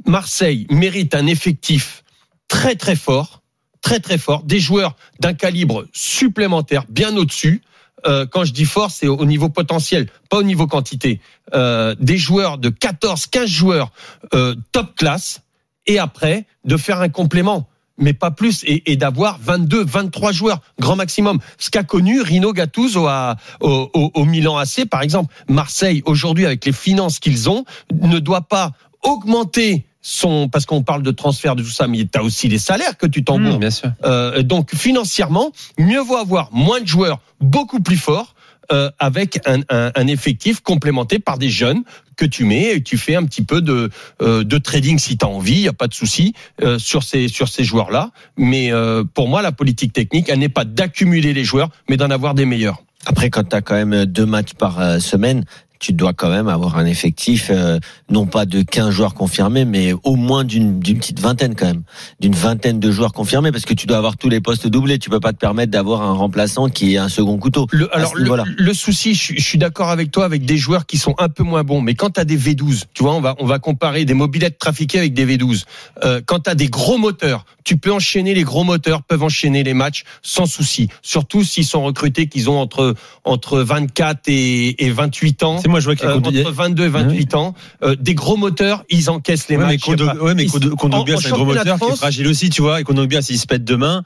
Marseille 0.06 0.66
mérite 0.70 1.14
un 1.14 1.26
effectif 1.26 2.04
très 2.48 2.76
très 2.76 2.96
fort, 2.96 3.42
très 3.82 4.00
très 4.00 4.18
fort, 4.18 4.42
des 4.44 4.60
joueurs 4.60 4.96
d'un 5.20 5.34
calibre 5.34 5.86
supplémentaire, 5.92 6.84
bien 6.88 7.16
au-dessus. 7.16 7.62
Euh, 8.06 8.26
quand 8.26 8.44
je 8.44 8.52
dis 8.52 8.64
fort, 8.64 8.90
c'est 8.90 9.08
au 9.08 9.16
au 9.16 9.24
niveau 9.24 9.48
potentiel, 9.48 10.06
pas 10.30 10.38
au 10.38 10.42
niveau 10.42 10.66
quantité. 10.66 11.20
Euh, 11.54 11.94
des 11.98 12.18
joueurs 12.18 12.58
de 12.58 12.68
14, 12.68 13.26
15 13.26 13.48
joueurs 13.48 13.92
euh, 14.34 14.54
top 14.72 14.94
classe, 14.94 15.40
et 15.86 15.98
après 15.98 16.46
de 16.64 16.76
faire 16.76 17.00
un 17.00 17.08
complément, 17.08 17.68
mais 17.98 18.12
pas 18.12 18.30
plus, 18.30 18.62
et, 18.64 18.92
et 18.92 18.96
d'avoir 18.96 19.38
22, 19.40 19.84
23 19.84 20.32
joueurs 20.32 20.60
grand 20.80 20.96
maximum. 20.96 21.38
Ce 21.58 21.70
qu'a 21.70 21.82
connu 21.82 22.20
Rino 22.20 22.52
Gattuso 22.52 23.06
à, 23.06 23.36
au, 23.60 23.90
au, 23.94 24.10
au 24.14 24.24
Milan 24.24 24.56
AC, 24.56 24.86
par 24.88 25.02
exemple. 25.02 25.34
Marseille 25.48 26.02
aujourd'hui, 26.04 26.46
avec 26.46 26.64
les 26.64 26.72
finances 26.72 27.18
qu'ils 27.18 27.48
ont, 27.48 27.64
ne 27.92 28.18
doit 28.18 28.42
pas 28.42 28.72
augmenter 29.02 29.86
son 30.06 30.48
parce 30.48 30.66
qu'on 30.66 30.82
parle 30.82 31.02
de 31.02 31.10
transfert 31.10 31.56
de 31.56 31.64
tout 31.64 31.70
ça, 31.70 31.88
mais 31.88 32.06
tu 32.06 32.18
as 32.18 32.22
aussi 32.22 32.46
les 32.46 32.58
salaires 32.58 32.96
que 32.96 33.06
tu 33.06 33.24
t'embourbes. 33.24 33.56
Mmh, 33.56 33.60
bien 33.60 33.70
sûr. 33.70 33.90
Euh, 34.04 34.42
donc 34.42 34.72
financièrement, 34.74 35.50
mieux 35.78 36.00
vaut 36.00 36.16
avoir 36.16 36.52
moins 36.52 36.80
de 36.80 36.86
joueurs 36.86 37.18
beaucoup 37.40 37.80
plus 37.80 37.96
forts 37.96 38.35
euh, 38.72 38.90
avec 38.98 39.40
un, 39.46 39.60
un, 39.68 39.92
un 39.94 40.06
effectif 40.06 40.60
complémenté 40.60 41.18
par 41.18 41.38
des 41.38 41.50
jeunes 41.50 41.82
que 42.16 42.24
tu 42.24 42.44
mets 42.44 42.76
et 42.76 42.82
tu 42.82 42.98
fais 42.98 43.14
un 43.14 43.24
petit 43.24 43.44
peu 43.44 43.60
de, 43.60 43.90
euh, 44.22 44.42
de 44.42 44.58
trading 44.58 44.98
si 44.98 45.16
tu 45.18 45.24
as 45.24 45.28
envie, 45.28 45.54
il 45.54 45.62
n'y 45.62 45.68
a 45.68 45.72
pas 45.72 45.88
de 45.88 45.94
souci 45.94 46.34
euh, 46.62 46.78
sur 46.78 47.02
ces, 47.02 47.28
sur 47.28 47.48
ces 47.48 47.64
joueurs-là. 47.64 48.10
Mais 48.36 48.72
euh, 48.72 49.04
pour 49.04 49.28
moi, 49.28 49.42
la 49.42 49.52
politique 49.52 49.92
technique, 49.92 50.28
elle 50.28 50.38
n'est 50.38 50.48
pas 50.48 50.64
d'accumuler 50.64 51.32
les 51.32 51.44
joueurs, 51.44 51.70
mais 51.88 51.96
d'en 51.96 52.10
avoir 52.10 52.34
des 52.34 52.46
meilleurs. 52.46 52.82
Après, 53.08 53.30
quand 53.30 53.44
tu 53.44 53.54
as 53.54 53.60
quand 53.60 53.74
même 53.74 54.04
deux 54.04 54.26
matchs 54.26 54.54
par 54.54 54.80
euh, 54.80 54.98
semaine, 54.98 55.44
tu 55.78 55.92
dois 55.92 56.12
quand 56.12 56.30
même 56.30 56.48
avoir 56.48 56.76
un 56.78 56.86
effectif, 56.86 57.48
euh, 57.50 57.78
non 58.10 58.26
pas 58.26 58.46
de 58.46 58.62
15 58.62 58.90
joueurs 58.90 59.14
confirmés, 59.14 59.64
mais 59.64 59.92
au 60.04 60.16
moins 60.16 60.44
d'une 60.44 60.80
petite 60.80 61.20
vingtaine 61.20 61.54
quand 61.54 61.66
même, 61.66 61.82
d'une 62.20 62.34
vingtaine 62.34 62.80
de 62.80 62.90
joueurs 62.90 63.12
confirmés, 63.12 63.52
parce 63.52 63.64
que 63.64 63.74
tu 63.74 63.86
dois 63.86 63.98
avoir 63.98 64.16
tous 64.16 64.28
les 64.28 64.40
postes 64.40 64.66
doublés. 64.66 64.98
Tu 64.98 65.10
peux 65.10 65.20
pas 65.20 65.32
te 65.32 65.38
permettre 65.38 65.70
d'avoir 65.72 66.02
un 66.02 66.12
remplaçant 66.12 66.68
qui 66.68 66.94
est 66.94 66.98
un 66.98 67.08
second 67.08 67.36
couteau. 67.38 67.66
Le, 67.72 67.94
alors, 67.94 68.14
le, 68.14 68.22
niveau-là. 68.22 68.44
le 68.56 68.74
souci, 68.74 69.14
je, 69.14 69.20
suis- 69.22 69.38
je 69.38 69.44
suis 69.44 69.58
d'accord 69.58 69.90
avec 69.90 70.10
toi, 70.10 70.24
avec 70.24 70.44
des 70.44 70.56
joueurs 70.56 70.86
qui 70.86 70.98
sont 70.98 71.14
un 71.18 71.28
peu 71.28 71.42
moins 71.42 71.62
bons. 71.64 71.80
Mais 71.80 71.94
quand 71.94 72.10
tu 72.10 72.20
as 72.20 72.24
des 72.24 72.38
V12, 72.38 72.84
tu 72.94 73.02
vois, 73.02 73.14
on 73.14 73.20
va, 73.20 73.34
on 73.38 73.46
va 73.46 73.58
comparer 73.58 74.04
des 74.04 74.14
mobilettes 74.14 74.58
trafiquées 74.58 74.98
avec 74.98 75.14
des 75.14 75.26
V12. 75.26 75.64
Euh, 76.04 76.20
quand 76.24 76.40
tu 76.40 76.50
as 76.50 76.54
des 76.54 76.68
gros 76.68 76.98
moteurs, 76.98 77.44
tu 77.64 77.76
peux 77.76 77.92
enchaîner, 77.92 78.34
les 78.34 78.44
gros 78.44 78.64
moteurs 78.64 79.02
peuvent 79.02 79.22
enchaîner 79.22 79.62
les 79.64 79.74
matchs 79.74 80.04
sans 80.22 80.46
souci. 80.46 80.88
Surtout 81.02 81.42
s'ils 81.44 81.64
sont 81.66 81.82
recrutés, 81.82 82.28
qu'ils 82.28 82.48
ont 82.48 82.58
entre, 82.58 82.94
entre 83.24 83.60
24 83.60 84.28
et, 84.28 84.84
et 84.86 84.90
28 84.90 85.42
ans. 85.42 85.58
Moi, 85.68 85.80
je 85.80 85.84
vois 85.86 85.94
qu'il 85.96 86.04
y 86.06 86.08
a 86.08 86.14
Euh, 86.14 86.18
entre 86.18 86.50
22 86.52 86.84
et 86.84 86.88
28 86.88 87.34
ans, 87.34 87.54
euh, 87.82 87.96
des 87.98 88.14
gros 88.14 88.36
moteurs, 88.36 88.84
ils 88.90 89.10
encaissent 89.10 89.48
les 89.48 89.56
Ouais, 89.56 89.64
mais 89.64 89.72
matchs. 89.74 89.82
Kondo- 89.84 90.18
ouais, 90.22 90.34
mais 90.34 90.46
Kondo- 90.46 90.76
Kondogbia, 90.76 91.14
en- 91.14 91.18
en 91.18 91.20
c'est 91.20 91.28
un 91.28 91.30
gros 91.32 91.44
moteur 91.44 91.78
qui 91.78 91.84
est 91.84 91.96
fragile 91.96 92.26
aussi, 92.28 92.50
tu 92.50 92.62
vois. 92.62 92.80
Et 92.80 92.84
Kondogbia, 92.84 93.22
s'il 93.22 93.38
se 93.38 93.46
pète 93.46 93.64
demain, 93.64 94.02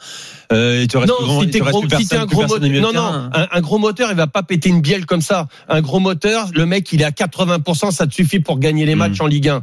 euh, 0.53 0.81
il 0.83 0.89
te 0.89 0.97
reste 0.99 1.09
non, 1.11 1.17
plus 1.19 1.27
grand- 1.27 1.41
si 1.41 1.47
il 1.47 1.51
te 1.51 1.57
t'es 1.59 1.62
reste 1.62 1.73
gros, 1.73 1.81
plus 1.83 1.91
si 1.91 1.97
t'es 2.09 2.17
personne- 2.17 2.23
un 2.23 2.27
gros 2.27 2.43
moteur, 2.43 2.61
non, 2.71 2.81
non, 2.81 2.91
terrain. 2.93 3.31
un, 3.35 3.47
un 3.51 3.61
gros 3.61 3.79
moteur, 3.79 4.11
il 4.11 4.17
va 4.17 4.27
pas 4.27 4.43
péter 4.43 4.69
une 4.69 4.81
bielle 4.81 5.07
comme 5.07 5.21
ça. 5.23 5.49
Un 5.69 5.81
gros 5.81 6.01
moteur, 6.01 6.49
le 6.55 6.67
mec, 6.67 6.91
il 6.93 7.03
est 7.03 7.05
à 7.05 7.12
80%, 7.12 7.91
ça 7.91 8.06
te 8.06 8.15
suffit 8.15 8.41
pour 8.41 8.59
gagner 8.59 8.87
les 8.87 8.95
Mm. 8.95 8.99
matchs 8.99 9.21
en 9.21 9.27
Ligue 9.27 9.49
1. 9.49 9.63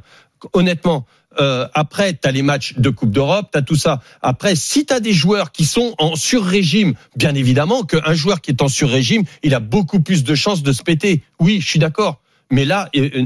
Honnêtement. 0.53 1.05
Euh, 1.39 1.67
après, 1.73 2.13
tu 2.13 2.27
as 2.27 2.31
les 2.31 2.41
matchs 2.41 2.73
de 2.77 2.89
Coupe 2.89 3.11
d'Europe, 3.11 3.49
tu 3.51 3.57
as 3.59 3.61
tout 3.61 3.75
ça. 3.75 4.01
Après, 4.21 4.55
si 4.55 4.85
tu 4.85 4.93
as 4.93 4.99
des 4.99 5.13
joueurs 5.13 5.51
qui 5.51 5.65
sont 5.65 5.93
en 5.99 6.15
sur-régime, 6.15 6.93
bien 7.15 7.35
évidemment 7.35 7.83
qu'un 7.83 8.13
joueur 8.13 8.41
qui 8.41 8.51
est 8.51 8.61
en 8.61 8.67
sur-régime, 8.69 9.23
il 9.43 9.53
a 9.53 9.59
beaucoup 9.59 9.99
plus 9.99 10.23
de 10.23 10.35
chances 10.35 10.63
de 10.63 10.71
se 10.71 10.81
péter. 10.83 11.21
Oui, 11.39 11.59
je 11.61 11.67
suis 11.67 11.79
d'accord. 11.79 12.21
Mais 12.51 12.65
là, 12.65 12.89
euh, 12.95 13.25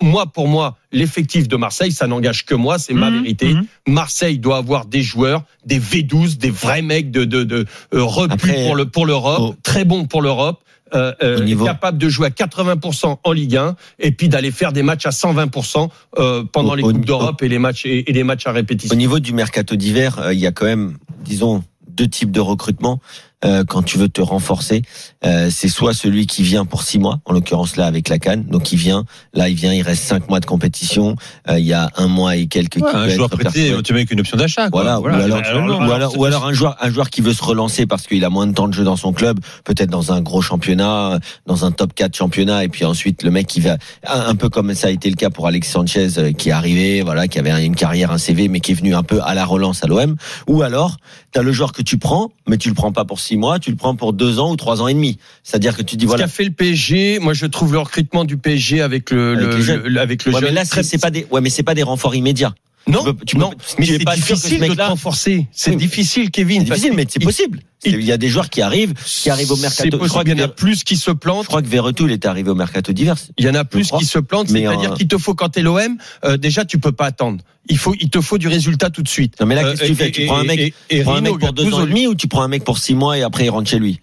moi, 0.00 0.26
pour 0.26 0.48
moi, 0.48 0.78
l'effectif 0.92 1.48
de 1.48 1.56
Marseille, 1.56 1.92
ça 1.92 2.06
n'engage 2.06 2.46
que 2.46 2.54
moi, 2.54 2.78
c'est 2.78 2.94
ma 2.94 3.10
Mhm, 3.10 3.16
vérité. 3.22 3.52
mhm. 3.54 3.66
Marseille 3.88 4.38
doit 4.38 4.56
avoir 4.56 4.86
des 4.86 5.02
joueurs, 5.02 5.42
des 5.66 5.78
V12, 5.78 6.38
des 6.38 6.50
vrais 6.50 6.80
mecs 6.82 7.10
de, 7.10 7.24
de, 7.24 7.42
de 7.44 7.66
euh, 7.92 8.02
repus 8.02 8.32
Après, 8.32 8.64
pour 8.64 8.74
le 8.76 8.86
pour 8.86 9.04
l'Europe, 9.04 9.40
au- 9.40 9.54
très 9.62 9.84
bons 9.84 10.06
pour 10.06 10.22
l'Europe. 10.22 10.62
Euh, 10.94 11.12
euh, 11.22 11.54
Au 11.56 11.64
capable 11.64 11.98
de 11.98 12.08
jouer 12.08 12.26
à 12.26 12.30
80% 12.30 13.18
en 13.22 13.32
Ligue 13.32 13.56
1 13.56 13.76
et 13.98 14.10
puis 14.12 14.28
d'aller 14.28 14.50
faire 14.50 14.72
des 14.72 14.82
matchs 14.82 15.06
à 15.06 15.10
120% 15.10 15.88
euh, 16.18 16.44
pendant 16.52 16.72
Au- 16.72 16.74
les 16.76 16.82
au- 16.82 16.92
coupes 16.92 17.04
d'Europe 17.04 17.42
et 17.42 17.48
les 17.48 17.58
matchs 17.58 17.86
et, 17.86 18.10
et 18.10 18.12
les 18.12 18.24
matchs 18.24 18.46
à 18.46 18.50
Au 18.50 18.54
répétition. 18.54 18.96
niveau 18.96 19.20
du 19.20 19.32
mercato 19.32 19.76
d'hiver, 19.76 20.18
euh, 20.18 20.34
il 20.34 20.40
y 20.40 20.46
a 20.46 20.52
quand 20.52 20.66
même, 20.66 20.96
disons, 21.24 21.62
deux 21.88 22.08
types 22.08 22.30
de 22.32 22.40
recrutement. 22.40 23.00
Euh, 23.42 23.64
quand 23.64 23.82
tu 23.82 23.96
veux 23.96 24.10
te 24.10 24.20
renforcer, 24.20 24.82
euh, 25.24 25.48
c'est 25.50 25.68
soit 25.68 25.94
celui 25.94 26.26
qui 26.26 26.42
vient 26.42 26.66
pour 26.66 26.82
six 26.82 26.98
mois, 26.98 27.20
en 27.24 27.32
l'occurrence 27.32 27.76
là 27.76 27.86
avec 27.86 28.10
la 28.10 28.18
Cannes, 28.18 28.44
donc 28.44 28.70
il 28.70 28.76
vient, 28.76 29.04
là 29.32 29.48
il 29.48 29.54
vient, 29.54 29.72
il 29.72 29.80
reste 29.80 30.04
cinq 30.04 30.28
mois 30.28 30.40
de 30.40 30.44
compétition, 30.46 31.16
euh, 31.48 31.58
il 31.58 31.64
y 31.64 31.72
a 31.72 31.90
un 31.96 32.06
mois 32.06 32.36
et 32.36 32.48
quelques 32.48 32.72
qui 32.74 32.82
Ouais, 32.82 32.90
un 32.92 33.06
peut 33.06 33.10
joueur 33.14 33.30
prêté, 33.30 33.74
tu 33.82 33.94
mets 33.94 34.02
une 34.02 34.20
option 34.20 34.36
d'achat. 34.36 34.68
quoi. 34.68 34.82
Voilà, 34.82 35.00
ou 35.00 35.06
alors, 35.06 35.38
ou 35.80 35.92
alors, 35.92 36.18
ou 36.18 36.24
alors 36.26 36.46
un 36.46 36.52
joueur, 36.52 36.76
un 36.82 36.90
joueur 36.90 37.08
qui 37.08 37.22
veut 37.22 37.32
se 37.32 37.42
relancer 37.42 37.86
parce 37.86 38.06
qu'il 38.06 38.24
a 38.26 38.30
moins 38.30 38.46
de 38.46 38.52
temps 38.52 38.68
de 38.68 38.74
jeu 38.74 38.84
dans 38.84 38.96
son 38.96 39.14
club, 39.14 39.40
peut-être 39.64 39.88
dans 39.90 40.12
un 40.12 40.20
gros 40.20 40.42
championnat, 40.42 41.18
dans 41.46 41.64
un 41.64 41.72
top 41.72 41.94
4 41.94 42.14
championnat, 42.14 42.64
et 42.64 42.68
puis 42.68 42.84
ensuite 42.84 43.22
le 43.22 43.30
mec 43.30 43.46
qui 43.46 43.60
va, 43.60 43.78
un, 44.06 44.20
un 44.20 44.34
peu 44.34 44.50
comme 44.50 44.74
ça 44.74 44.88
a 44.88 44.90
été 44.90 45.08
le 45.08 45.16
cas 45.16 45.30
pour 45.30 45.46
Alex 45.46 45.70
Sanchez, 45.70 46.08
euh, 46.18 46.32
qui 46.32 46.50
est 46.50 46.52
arrivé, 46.52 47.00
voilà, 47.02 47.26
qui 47.26 47.38
avait 47.38 47.64
une 47.64 47.74
carrière, 47.76 48.10
un 48.12 48.18
CV, 48.18 48.48
mais 48.48 48.60
qui 48.60 48.72
est 48.72 48.74
venu 48.74 48.94
un 48.94 49.02
peu 49.02 49.20
à 49.22 49.32
la 49.34 49.46
relance 49.46 49.82
à 49.82 49.86
l'OM. 49.86 50.16
Ou 50.46 50.62
alors, 50.62 50.98
t'as 51.32 51.42
le 51.42 51.52
joueur 51.52 51.72
que 51.72 51.80
tu 51.82 51.96
prends, 51.96 52.32
mais 52.46 52.58
tu 52.58 52.68
le 52.68 52.74
prends 52.74 52.92
pas 52.92 53.04
pour 53.04 53.18
six 53.20 53.29
mois, 53.36 53.58
tu 53.58 53.70
le 53.70 53.76
prends 53.76 53.94
pour 53.96 54.12
deux 54.12 54.38
ans 54.38 54.50
ou 54.52 54.56
trois 54.56 54.80
ans 54.82 54.88
et 54.88 54.94
demi. 54.94 55.18
C'est-à-dire 55.42 55.76
que 55.76 55.82
tu 55.82 55.96
dis 55.96 56.04
Ce 56.04 56.08
voilà. 56.08 56.24
qu'a 56.24 56.28
fait 56.28 56.44
le 56.44 56.50
PSG, 56.50 57.18
moi 57.20 57.32
je 57.34 57.46
trouve 57.46 57.72
le 57.72 57.78
recrutement 57.80 58.24
du 58.24 58.36
PSG 58.36 58.80
avec 58.82 59.10
le, 59.10 59.36
Avec 59.36 59.66
le- 59.66 59.88
le- 59.88 60.00
avec 60.00 60.24
le 60.24 60.32
Ouais, 60.32 60.40
mais 60.40 60.46
jeune 60.48 60.54
là, 60.54 60.64
très- 60.64 60.82
c'est 60.82 60.90
c'est 60.90 60.98
pas 60.98 61.10
des, 61.10 61.26
ouais, 61.30 61.40
mais 61.40 61.50
c'est 61.50 61.62
pas 61.62 61.74
des 61.74 61.82
renforts 61.82 62.14
immédiats. 62.14 62.54
Non, 62.86 63.04
tu 63.04 63.14
peux- 63.14 63.24
tu 63.24 63.36
non, 63.38 63.50
mais 63.78 63.84
es 63.88 63.98
c'est 63.98 64.04
pas 64.04 64.16
difficile 64.16 64.60
de 64.60 64.82
renforcer. 64.82 65.46
C'est 65.52 65.70
Oui, 65.70 65.76
difficile, 65.76 66.30
Kevin. 66.30 66.60
C'est 66.60 66.64
difficile, 66.74 66.92
mais 66.94 67.06
c'est 67.08 67.20
possible. 67.22 67.60
il- 67.84 68.02
y 68.02 68.12
a 68.12 68.16
des 68.16 68.28
joueurs 68.28 68.50
qui 68.50 68.62
arrivent, 68.62 68.94
qui 69.04 69.30
arrivent 69.30 69.52
au 69.52 69.56
mercato. 69.56 69.98
Je 70.02 70.08
crois 70.08 70.22
il 70.26 70.30
y 70.30 70.40
en 70.40 70.44
a 70.44 70.48
plus 70.48 70.82
qui 70.84 70.96
se 70.96 71.10
plantent. 71.10 71.42
je 71.44 71.48
crois 71.48 71.62
que 71.62 71.68
Verretou, 71.68 72.06
il 72.06 72.12
était 72.12 72.28
arrivé 72.28 72.50
au 72.50 72.54
mercato 72.54 72.92
d'hiver. 72.92 73.16
Il 73.38 73.44
y 73.44 73.48
en 73.48 73.54
a 73.54 73.64
plus 73.64 73.90
qui 73.90 74.04
se 74.04 74.18
plantent, 74.18 74.48
c'est-à-dire 74.48 74.92
euh, 74.92 74.96
qu'il 74.96 75.08
te 75.08 75.18
faut 75.18 75.34
quand 75.34 75.48
t'es 75.50 75.62
l'OM, 75.62 75.96
euh, 76.24 76.36
déjà 76.36 76.64
tu 76.64 76.78
peux 76.78 76.92
pas 76.92 77.06
attendre. 77.06 77.42
Il 77.68 77.78
faut, 77.78 77.94
il 78.00 78.08
te 78.10 78.20
faut 78.20 78.38
du 78.38 78.48
résultat 78.48 78.90
tout 78.90 79.02
de 79.02 79.08
suite. 79.08 79.38
Non, 79.40 79.46
mais 79.46 79.54
là, 79.54 79.64
Euh, 79.64 79.70
qu'est-ce 79.72 79.82
que 79.82 79.86
tu 79.86 79.92
et- 79.92 79.94
fais? 79.94 80.10
Tu 80.10 80.26
prends 80.26 80.38
un 80.38 80.44
mec, 80.44 80.58
et- 80.60 80.74
tu 80.88 80.96
et 80.96 81.02
prends 81.02 81.12
un 81.12 81.16
Rino 81.16 81.32
mec 81.32 81.40
pour 81.40 81.52
deux 81.52 81.72
ans 81.74 81.84
et 81.84 81.88
demi 81.88 82.06
ou 82.06 82.14
tu 82.14 82.26
prends 82.28 82.42
un 82.42 82.48
mec 82.48 82.64
pour 82.64 82.78
six 82.78 82.94
mois 82.94 83.18
et 83.18 83.22
après 83.22 83.44
il 83.44 83.50
rentre 83.50 83.68
chez 83.70 83.78
lui? 83.78 84.00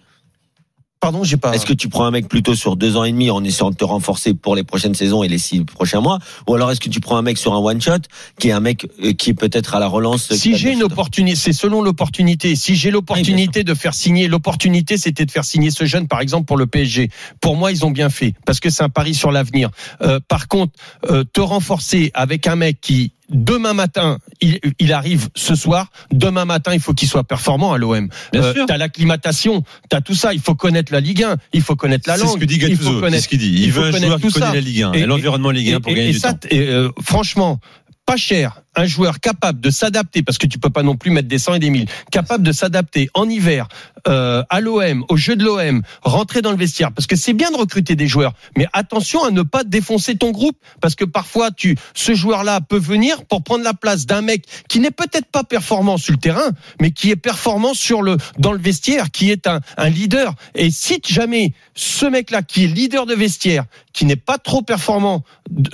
Pardon, 1.00 1.22
j'ai 1.22 1.36
pas. 1.36 1.54
Est-ce 1.54 1.64
que 1.64 1.72
tu 1.72 1.88
prends 1.88 2.06
un 2.06 2.10
mec 2.10 2.28
plutôt 2.28 2.56
sur 2.56 2.76
deux 2.76 2.96
ans 2.96 3.04
et 3.04 3.12
demi 3.12 3.30
en 3.30 3.44
essayant 3.44 3.70
de 3.70 3.76
te 3.76 3.84
renforcer 3.84 4.34
pour 4.34 4.56
les 4.56 4.64
prochaines 4.64 4.94
saisons 4.94 5.22
et 5.22 5.28
les 5.28 5.38
six 5.38 5.64
prochains 5.64 6.00
mois, 6.00 6.18
ou 6.48 6.54
alors 6.54 6.72
est-ce 6.72 6.80
que 6.80 6.88
tu 6.88 6.98
prends 6.98 7.16
un 7.16 7.22
mec 7.22 7.38
sur 7.38 7.54
un 7.54 7.58
one 7.58 7.80
shot 7.80 7.98
qui 8.40 8.48
est 8.48 8.52
un 8.52 8.60
mec 8.60 8.88
euh, 9.04 9.12
qui 9.12 9.30
est 9.30 9.34
peut-être 9.34 9.76
à 9.76 9.80
la 9.80 9.86
relance 9.86 10.32
Si 10.34 10.56
j'ai 10.56 10.72
une 10.72 10.82
opportunité, 10.82 11.36
c'est 11.36 11.52
selon 11.52 11.82
l'opportunité. 11.82 12.56
Si 12.56 12.74
j'ai 12.74 12.90
l'opportunité 12.90 13.62
de 13.62 13.74
faire 13.74 13.94
signer, 13.94 14.26
l'opportunité 14.26 14.98
c'était 14.98 15.24
de 15.24 15.30
faire 15.30 15.44
signer 15.44 15.70
ce 15.70 15.84
jeune, 15.84 16.08
par 16.08 16.20
exemple 16.20 16.46
pour 16.46 16.56
le 16.56 16.66
PSG. 16.66 17.10
Pour 17.40 17.56
moi, 17.56 17.70
ils 17.70 17.84
ont 17.84 17.92
bien 17.92 18.10
fait 18.10 18.34
parce 18.44 18.58
que 18.58 18.68
c'est 18.68 18.82
un 18.82 18.88
pari 18.88 19.14
sur 19.14 19.30
l'avenir. 19.30 19.70
Euh, 20.02 20.18
par 20.26 20.48
contre, 20.48 20.72
euh, 21.10 21.22
te 21.32 21.40
renforcer 21.40 22.10
avec 22.14 22.48
un 22.48 22.56
mec 22.56 22.80
qui 22.80 23.12
demain 23.28 23.74
matin, 23.74 24.18
il, 24.40 24.58
il, 24.78 24.92
arrive 24.92 25.28
ce 25.34 25.54
soir. 25.54 25.90
Demain 26.12 26.44
matin, 26.44 26.72
il 26.74 26.80
faut 26.80 26.94
qu'il 26.94 27.08
soit 27.08 27.24
performant 27.24 27.72
à 27.72 27.78
l'OM. 27.78 28.08
Euh, 28.34 28.54
t'as 28.66 28.76
l'acclimatation, 28.76 29.62
t'as 29.88 30.00
tout 30.00 30.14
ça. 30.14 30.32
Il 30.34 30.40
faut 30.40 30.54
connaître 30.54 30.92
la 30.92 31.00
Ligue 31.00 31.22
1, 31.22 31.36
il 31.52 31.62
faut 31.62 31.76
connaître 31.76 32.08
la 32.08 32.16
langue. 32.16 32.26
C'est 32.26 32.34
ce 32.34 32.38
que 32.38 32.44
dit 32.44 32.58
Gattuso. 32.58 33.08
C'est 33.10 33.20
ce 33.20 33.28
qu'il 33.28 33.38
dit. 33.38 33.48
Il, 33.48 33.64
il 33.64 33.72
veut 33.72 33.84
un 33.84 33.98
joueur 33.98 34.20
qui 34.20 34.32
connaît 34.32 34.54
la 34.54 34.60
Ligue 34.60 34.82
1 34.82 34.92
et, 34.92 35.00
et 35.00 35.06
l'environnement 35.06 35.50
Ligue 35.50 35.74
1 35.74 35.80
pour 35.80 35.92
et, 35.92 35.94
gagner 35.94 36.10
et 36.10 36.12
du 36.12 36.18
ça, 36.18 36.34
temps. 36.34 36.48
Et, 36.50 36.60
euh, 36.60 36.90
franchement, 37.02 37.60
pas 38.08 38.16
cher, 38.16 38.62
un 38.74 38.86
joueur 38.86 39.20
capable 39.20 39.60
de 39.60 39.68
s'adapter, 39.68 40.22
parce 40.22 40.38
que 40.38 40.46
tu 40.46 40.58
peux 40.58 40.70
pas 40.70 40.82
non 40.82 40.96
plus 40.96 41.10
mettre 41.10 41.28
des 41.28 41.38
100 41.38 41.56
et 41.56 41.58
des 41.58 41.68
1000, 41.68 41.84
capable 42.10 42.42
de 42.42 42.52
s'adapter 42.52 43.10
en 43.12 43.28
hiver 43.28 43.68
euh, 44.06 44.42
à 44.48 44.60
l'OM, 44.62 45.04
au 45.10 45.16
jeu 45.18 45.36
de 45.36 45.44
l'OM, 45.44 45.82
rentrer 46.00 46.40
dans 46.40 46.50
le 46.50 46.56
vestiaire, 46.56 46.90
parce 46.90 47.06
que 47.06 47.16
c'est 47.16 47.34
bien 47.34 47.50
de 47.50 47.58
recruter 47.58 47.96
des 47.96 48.08
joueurs, 48.08 48.32
mais 48.56 48.66
attention 48.72 49.22
à 49.24 49.30
ne 49.30 49.42
pas 49.42 49.62
défoncer 49.62 50.16
ton 50.16 50.30
groupe, 50.30 50.56
parce 50.80 50.94
que 50.94 51.04
parfois 51.04 51.50
tu, 51.50 51.76
ce 51.92 52.14
joueur-là 52.14 52.62
peut 52.62 52.78
venir 52.78 53.26
pour 53.26 53.42
prendre 53.42 53.62
la 53.62 53.74
place 53.74 54.06
d'un 54.06 54.22
mec 54.22 54.44
qui 54.70 54.80
n'est 54.80 54.90
peut-être 54.90 55.26
pas 55.26 55.44
performant 55.44 55.98
sur 55.98 56.14
le 56.14 56.18
terrain, 56.18 56.52
mais 56.80 56.92
qui 56.92 57.10
est 57.10 57.16
performant 57.16 57.74
sur 57.74 58.00
le 58.00 58.16
dans 58.38 58.52
le 58.52 58.58
vestiaire, 58.58 59.10
qui 59.10 59.30
est 59.30 59.46
un, 59.46 59.60
un 59.76 59.90
leader. 59.90 60.34
Et 60.54 60.70
si 60.70 60.98
jamais 61.06 61.52
ce 61.74 62.06
mec-là, 62.06 62.40
qui 62.40 62.64
est 62.64 62.68
leader 62.68 63.04
de 63.04 63.14
vestiaire, 63.14 63.64
qui 63.98 64.04
n'est 64.04 64.14
pas 64.14 64.38
trop 64.38 64.62
performant 64.62 65.24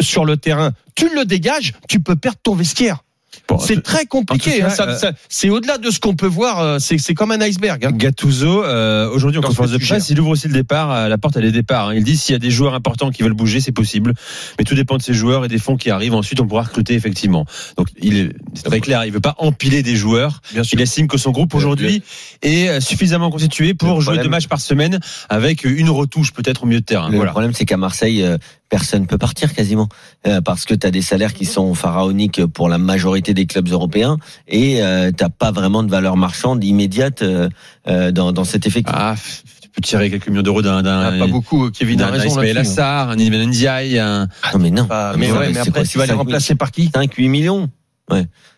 sur 0.01 0.25
le 0.25 0.39
terrain, 0.39 0.73
tu 0.95 1.15
le 1.15 1.27
dégages, 1.27 1.75
tu 1.91 2.01
peux 2.01 2.17
perdre 2.17 2.39
ton 2.43 2.55
vestiaire. 2.55 3.05
Bon, 3.49 3.59
c'est 3.59 3.83
très 3.83 4.07
compliqué. 4.07 4.63
hein, 4.63 4.69
euh, 4.81 5.13
c'est 5.29 5.51
au-delà 5.51 5.79
de 5.79 5.91
ce 5.91 6.01
qu'on 6.01 6.15
peut 6.15 6.27
voir. 6.27 6.61
euh, 6.61 6.79
C'est 6.79 7.15
comme 7.15 7.31
un 7.31 7.41
iceberg. 7.41 7.85
Hein. 7.85 7.93
Gattuso, 7.93 8.65
euh, 8.65 9.09
aujourd'hui 9.11 9.39
en 9.39 9.43
conférence 9.43 9.71
ce 9.71 9.77
de 9.77 9.85
presse, 9.85 10.11
il 10.11 10.21
ouvre 10.21 10.31
aussi 10.31 10.49
le 10.49 10.55
départ, 10.55 10.91
à 10.91 11.09
la 11.09 11.19
porte 11.19 11.37
à 11.37 11.41
les 11.41 11.53
départs. 11.53 11.89
hein. 11.89 11.95
Il 11.95 12.05
dit 12.05 12.17
s'il 12.17 12.33
y 12.33 12.37
a 12.37 12.39
des 12.39 12.51
joueurs 12.51 12.75
importants 12.75 13.11
qui 13.11 13.23
veulent 13.23 13.33
bouger, 13.35 13.61
c'est 13.61 13.73
possible, 13.73 14.15
mais 14.59 14.65
tout 14.65 14.75
dépend 14.75 14.97
de 14.97 15.03
ces 15.03 15.15
joueurs 15.15 15.45
et 15.45 15.49
des 15.49 15.59
fonds 15.59 15.77
qui 15.77 15.91
arrivent. 15.91 16.15
Ensuite, 16.15 16.41
on 16.41 16.47
pourra 16.47 16.63
recruter 16.63 16.95
effectivement. 16.95 17.45
Donc, 17.77 17.89
il 18.01 18.17
est 18.19 18.31
c'est 18.55 18.65
très 18.65 18.81
clair, 18.81 19.05
il 19.05 19.13
veut 19.13 19.21
pas 19.21 19.35
empiler 19.39 19.83
des 19.83 19.97
joueurs. 19.97 20.41
Bien 20.53 20.63
sûr. 20.65 20.79
Il 20.79 20.83
estime 20.83 21.09
que 21.09 21.19
son 21.19 21.31
groupe 21.31 21.55
aujourd'hui 21.55 22.03
est 22.43 22.69
euh, 22.69 22.81
suffisamment 22.81 23.31
constitué 23.31 23.75
pour 23.75 24.01
jouer 24.01 24.15
problème- 24.15 24.23
deux 24.25 24.31
matchs 24.31 24.47
par 24.49 24.61
semaine 24.61 25.01
avec 25.29 25.65
une 25.65 25.91
retouche 25.91 26.33
peut-être 26.33 26.63
au 26.65 26.67
milieu 26.67 26.81
de 26.81 26.85
terrain. 26.85 27.09
Le 27.11 27.17
Voilà. 27.17 27.31
problème, 27.33 27.53
c'est 27.55 27.65
qu'à 27.65 27.77
Marseille, 27.77 28.23
euh, 28.23 28.39
personne 28.77 29.07
peut 29.07 29.19
partir 29.19 29.49
quasiment 29.55 29.89
Euh, 30.27 30.41
parce 30.41 30.65
que 30.65 30.75
tu 30.75 30.85
as 30.87 30.91
des 30.91 31.03
salaires 31.11 31.35
qui 31.39 31.45
sont 31.57 31.75
pharaoniques 31.75 32.41
pour 32.57 32.67
la 32.75 32.79
majorité 32.79 33.31
des 33.35 33.47
clubs 33.47 33.69
européens 33.79 34.17
et 34.49 34.83
euh, 34.83 35.11
t'as 35.19 35.29
pas 35.29 35.53
vraiment 35.53 35.83
de 35.87 35.91
valeur 35.91 36.17
marchande 36.17 36.65
immédiate 36.65 37.21
euh, 37.23 37.49
euh, 37.87 38.11
dans, 38.11 38.33
dans 38.33 38.45
cet 38.53 38.67
effectif. 38.67 38.95
Ah, 38.97 39.15
tu 39.63 39.69
peux 39.69 39.81
tirer 39.83 40.11
quelques 40.11 40.29
millions 40.29 40.43
d'euros 40.49 40.63
d'un 40.63 40.83
d'un 40.83 41.01
Ah, 41.03 41.19
pas 41.19 41.27
beaucoup. 41.37 41.71
Kevin 41.71 42.01
a 42.01 42.07
d'un 42.07 42.11
raison 42.19 42.41
là-dessus. 42.41 42.59
hein. 42.59 42.61
Assar, 42.63 43.11
un 43.11 43.17
Ndiaye, 43.17 43.99
un 43.99 44.29
non 44.53 44.59
mais 44.61 44.71
non. 44.71 44.87
Pas- 44.87 45.15
mais 45.17 45.29
Non, 45.29 45.35
ouais, 45.39 45.49
mais 45.49 45.55
c'est 45.55 45.61
après, 45.61 45.81
quoi, 45.83 45.85
tu 45.93 45.99
vas 45.99 46.05
c'est 46.07 46.13
les 46.13 46.19
remplacer 46.19 46.55
par 46.57 46.71
qui? 46.73 46.89
5-8 46.89 47.29
millions. 47.29 47.69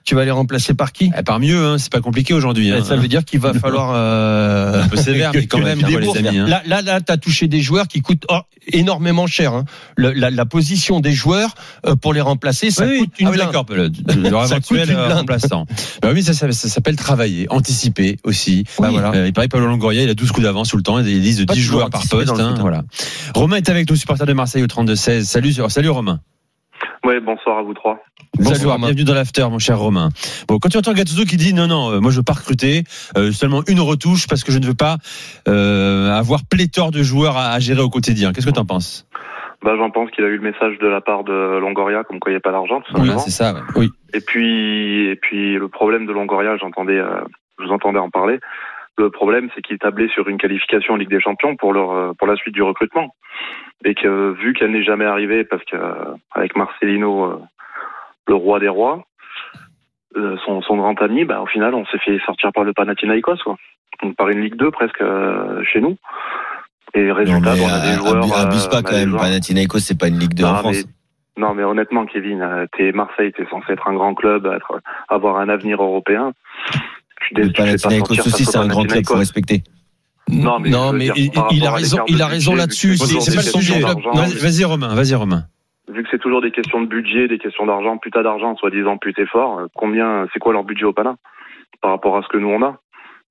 Tu 0.04 0.14
vas 0.14 0.24
les 0.24 0.30
remplacer 0.30 0.74
par 0.74 0.92
qui? 0.92 1.10
Eh, 1.18 1.22
par 1.22 1.40
mieux, 1.40 1.64
hein, 1.66 1.78
c'est 1.78 1.90
pas 1.90 2.00
compliqué 2.00 2.32
aujourd'hui. 2.34 2.70
hein. 2.70 2.84
Ça 2.84 2.96
veut 2.96 3.08
dire 3.08 3.24
qu'il 3.24 3.40
va 3.40 3.52
falloir. 3.54 3.92
euh, 3.94 4.82
un 4.82 4.88
peu 4.88 4.96
sévère, 4.96 5.30
mais 5.34 5.46
quand 5.46 5.58
même, 5.58 5.80
les 5.80 6.16
amis. 6.28 6.38
hein. 6.38 6.46
Là, 6.46 6.62
là, 6.66 6.82
là, 6.82 7.00
t'as 7.00 7.16
touché 7.16 7.48
des 7.48 7.60
joueurs 7.60 7.88
qui 7.88 8.02
coûtent 8.02 8.24
oh, 8.30 8.40
énormément 8.72 9.26
cher. 9.26 9.52
Hein. 9.54 9.64
Le- 9.96 10.12
la, 10.12 10.30
la 10.30 10.46
position 10.46 11.00
des 11.00 11.12
joueurs 11.12 11.54
euh, 11.86 11.96
pour 11.96 12.12
les 12.12 12.20
remplacer, 12.20 12.70
ça 12.70 12.86
Oui, 12.86 12.98
coûte 13.00 13.08
oui. 13.12 13.14
une 13.20 13.26
Ah 13.26 13.30
oui, 13.30 13.36
blinde. 13.36 13.46
d'accord, 13.48 13.66
le, 13.70 13.90
le, 14.22 14.28
leur 14.30 14.44
éventuel 14.44 14.90
euh, 14.90 15.14
remplaçant. 15.14 15.66
Bah 16.02 16.10
oui, 16.12 16.22
ça, 16.22 16.34
ça, 16.34 16.50
ça 16.52 16.68
s'appelle 16.68 16.96
travailler, 16.96 17.46
anticiper 17.50 18.18
aussi. 18.24 18.64
Bah 18.78 18.90
voilà. 18.90 19.12
Euh, 19.14 19.26
il 19.26 19.32
paraît 19.32 19.48
que 19.48 19.52
Pablo 19.52 19.66
Longoria, 19.68 20.02
il 20.02 20.10
a 20.10 20.14
12 20.14 20.30
coups 20.32 20.44
d'avance 20.44 20.68
tout 20.68 20.76
le 20.76 20.82
temps, 20.82 20.98
et 21.00 21.04
des 21.04 21.14
listes 21.18 21.40
de 21.40 21.44
Pas 21.46 21.54
10 21.54 21.60
toujours 21.60 21.78
joueurs 21.80 21.90
par 21.90 22.06
poste. 22.06 22.30
hein, 22.38 22.54
voilà. 22.60 22.82
Romain 23.34 23.56
est 23.56 23.68
avec 23.68 23.88
nous, 23.90 23.96
supporter 23.96 24.26
de 24.26 24.32
Marseille 24.34 24.62
au 24.62 24.66
32-16. 24.66 25.24
Salut, 25.24 25.52
salut 25.68 25.88
Romain. 25.90 26.20
Ouais, 27.06 27.20
bonsoir 27.20 27.58
à 27.58 27.62
vous 27.62 27.72
trois. 27.72 28.00
Bonsoir, 28.36 28.80
bienvenue 28.80 29.04
dans 29.04 29.14
l'after, 29.14 29.48
mon 29.48 29.60
cher 29.60 29.78
Romain. 29.78 30.08
Bon, 30.48 30.58
quand 30.58 30.68
tu 30.70 30.76
entends 30.76 30.92
Gattuso 30.92 31.24
qui 31.24 31.36
dit 31.36 31.54
non, 31.54 31.68
non, 31.68 31.92
euh, 31.92 32.00
moi 32.00 32.10
je 32.10 32.16
veux 32.16 32.24
pas 32.24 32.32
recruter, 32.32 32.82
euh, 33.16 33.30
seulement 33.30 33.62
une 33.68 33.78
retouche 33.78 34.26
parce 34.26 34.42
que 34.42 34.50
je 34.50 34.58
ne 34.58 34.66
veux 34.66 34.74
pas 34.74 34.96
euh, 35.46 36.10
avoir 36.10 36.40
pléthore 36.50 36.90
de 36.90 37.04
joueurs 37.04 37.36
à, 37.36 37.50
à 37.52 37.60
gérer 37.60 37.80
au 37.80 37.90
quotidien. 37.90 38.32
Qu'est-ce 38.32 38.46
que 38.46 38.50
tu 38.50 38.58
en 38.58 38.64
penses? 38.64 39.06
Bah, 39.62 39.74
j'en 39.78 39.90
pense 39.90 40.10
qu'il 40.10 40.24
a 40.24 40.26
eu 40.26 40.36
le 40.38 40.42
message 40.42 40.78
de 40.80 40.88
la 40.88 41.00
part 41.00 41.22
de 41.22 41.58
Longoria, 41.58 42.02
comme 42.02 42.18
quoi 42.18 42.32
il 42.32 42.34
n'y 42.34 42.38
a 42.38 42.40
pas 42.40 42.50
d'argent, 42.50 42.80
tout 42.80 42.92
simplement. 42.92 43.18
c'est 43.18 43.30
ça. 43.30 43.54
ouais. 43.76 43.86
et 44.12 44.20
puis, 44.20 45.06
et 45.06 45.14
puis 45.14 45.54
le 45.54 45.68
problème 45.68 46.06
de 46.06 46.12
Longoria, 46.12 46.56
j'entendais, 46.56 46.98
euh, 46.98 47.20
je 47.60 47.66
vous 47.66 47.70
entendais 47.72 48.00
en 48.00 48.10
parler. 48.10 48.40
Le 48.98 49.10
problème, 49.10 49.50
c'est 49.54 49.60
qu'il 49.60 49.78
tablait 49.78 50.08
sur 50.08 50.26
une 50.28 50.38
qualification 50.38 50.94
en 50.94 50.96
Ligue 50.96 51.10
des 51.10 51.20
Champions 51.20 51.56
pour 51.56 51.72
leur, 51.72 51.90
euh, 51.90 52.12
pour 52.18 52.26
la 52.26 52.36
suite 52.36 52.54
du 52.54 52.62
recrutement, 52.62 53.14
et 53.84 53.94
que 53.94 54.32
vu 54.32 54.54
qu'elle 54.54 54.70
n'est 54.70 54.84
jamais 54.84 55.04
arrivée, 55.04 55.44
parce 55.44 55.62
que 55.64 55.76
euh, 55.76 56.46
Marcelino, 56.54 57.24
euh, 57.24 57.38
le 58.26 58.34
roi 58.34 58.58
des 58.58 58.68
rois, 58.68 59.04
son, 60.46 60.62
son 60.62 60.76
grand 60.78 61.00
ami, 61.02 61.26
bah, 61.26 61.42
au 61.42 61.46
final, 61.46 61.74
on 61.74 61.84
s'est 61.86 61.98
fait 61.98 62.18
sortir 62.24 62.50
par 62.54 62.64
le 62.64 62.72
Panathinaikos, 62.72 63.36
quoi. 63.44 63.56
Donc 64.02 64.16
par 64.16 64.30
une 64.30 64.40
Ligue 64.40 64.56
2 64.56 64.70
presque 64.70 65.02
chez 65.70 65.80
nous. 65.80 65.98
Et 66.94 67.12
résultat, 67.12 67.50
on 67.50 67.68
a 67.68 67.80
des 67.80 67.92
joueurs. 67.98 68.24
abu- 68.24 68.46
abuse 68.48 68.66
pas 68.68 68.82
quand 68.82 68.96
même. 68.96 69.14
Panathinaikos, 69.14 69.80
c'est 69.80 69.98
pas 69.98 70.08
une 70.08 70.18
ligue 70.18 70.32
de 70.32 70.42
non, 70.42 70.48
en 70.48 70.54
France. 70.56 70.84
mais, 71.36 71.42
non, 71.42 71.54
mais 71.54 71.64
honnêtement, 71.64 72.06
Kevin, 72.06 72.66
t'es 72.72 72.92
Marseille, 72.92 73.32
t'es 73.32 73.44
censé 73.50 73.72
être 73.72 73.86
un 73.88 73.92
grand 73.92 74.14
club, 74.14 74.46
être, 74.46 74.80
avoir 75.08 75.36
un 75.36 75.50
avenir 75.50 75.82
européen. 75.82 76.32
Tu, 77.28 77.34
dé- 77.34 77.42
Le 77.42 77.48
tu 77.48 77.52
te 77.52 77.56
fais 77.56 77.62
pas 77.62 77.66
Panathinaikos 77.66 78.06
sortir 78.14 78.26
aussi, 78.26 78.44
c'est 78.44 78.58
un 78.58 78.66
grand 78.68 78.82
club, 78.82 79.04
faut 79.04 79.14
Panathinaikos. 79.14 79.18
respecter. 79.18 79.62
Non, 80.28 80.58
mais, 80.58 80.70
non, 80.70 80.88
je 80.88 80.92
veux 80.92 80.98
mais 80.98 81.04
dire, 81.04 81.14
il, 81.52 81.66
a 81.66 81.70
raison, 81.70 81.98
il 82.08 82.20
a 82.22 82.28
là-dessus. 82.56 82.96
C'est 82.96 83.34
pas 83.36 83.94
Vas-y, 84.14 84.64
Romain, 84.64 84.94
vas-y 84.94 85.14
Romain. 85.14 85.44
Vu 85.88 86.02
que 86.02 86.08
c'est 86.10 86.18
toujours 86.18 86.42
des 86.42 86.50
questions 86.50 86.80
de 86.80 86.86
budget, 86.86 87.28
des 87.28 87.38
questions 87.38 87.64
d'argent, 87.64 87.96
plus 87.96 88.10
t'as 88.10 88.24
d'argent, 88.24 88.56
soi-disant 88.56 88.96
plus 88.98 89.14
t'es 89.14 89.26
fort, 89.26 89.60
euh, 89.60 89.66
combien, 89.74 90.26
c'est 90.32 90.40
quoi 90.40 90.52
leur 90.52 90.64
budget 90.64 90.84
au 90.84 90.92
Pana 90.92 91.14
par 91.80 91.92
rapport 91.92 92.16
à 92.16 92.22
ce 92.22 92.28
que 92.28 92.38
nous 92.38 92.48
on 92.48 92.60
a 92.62 92.80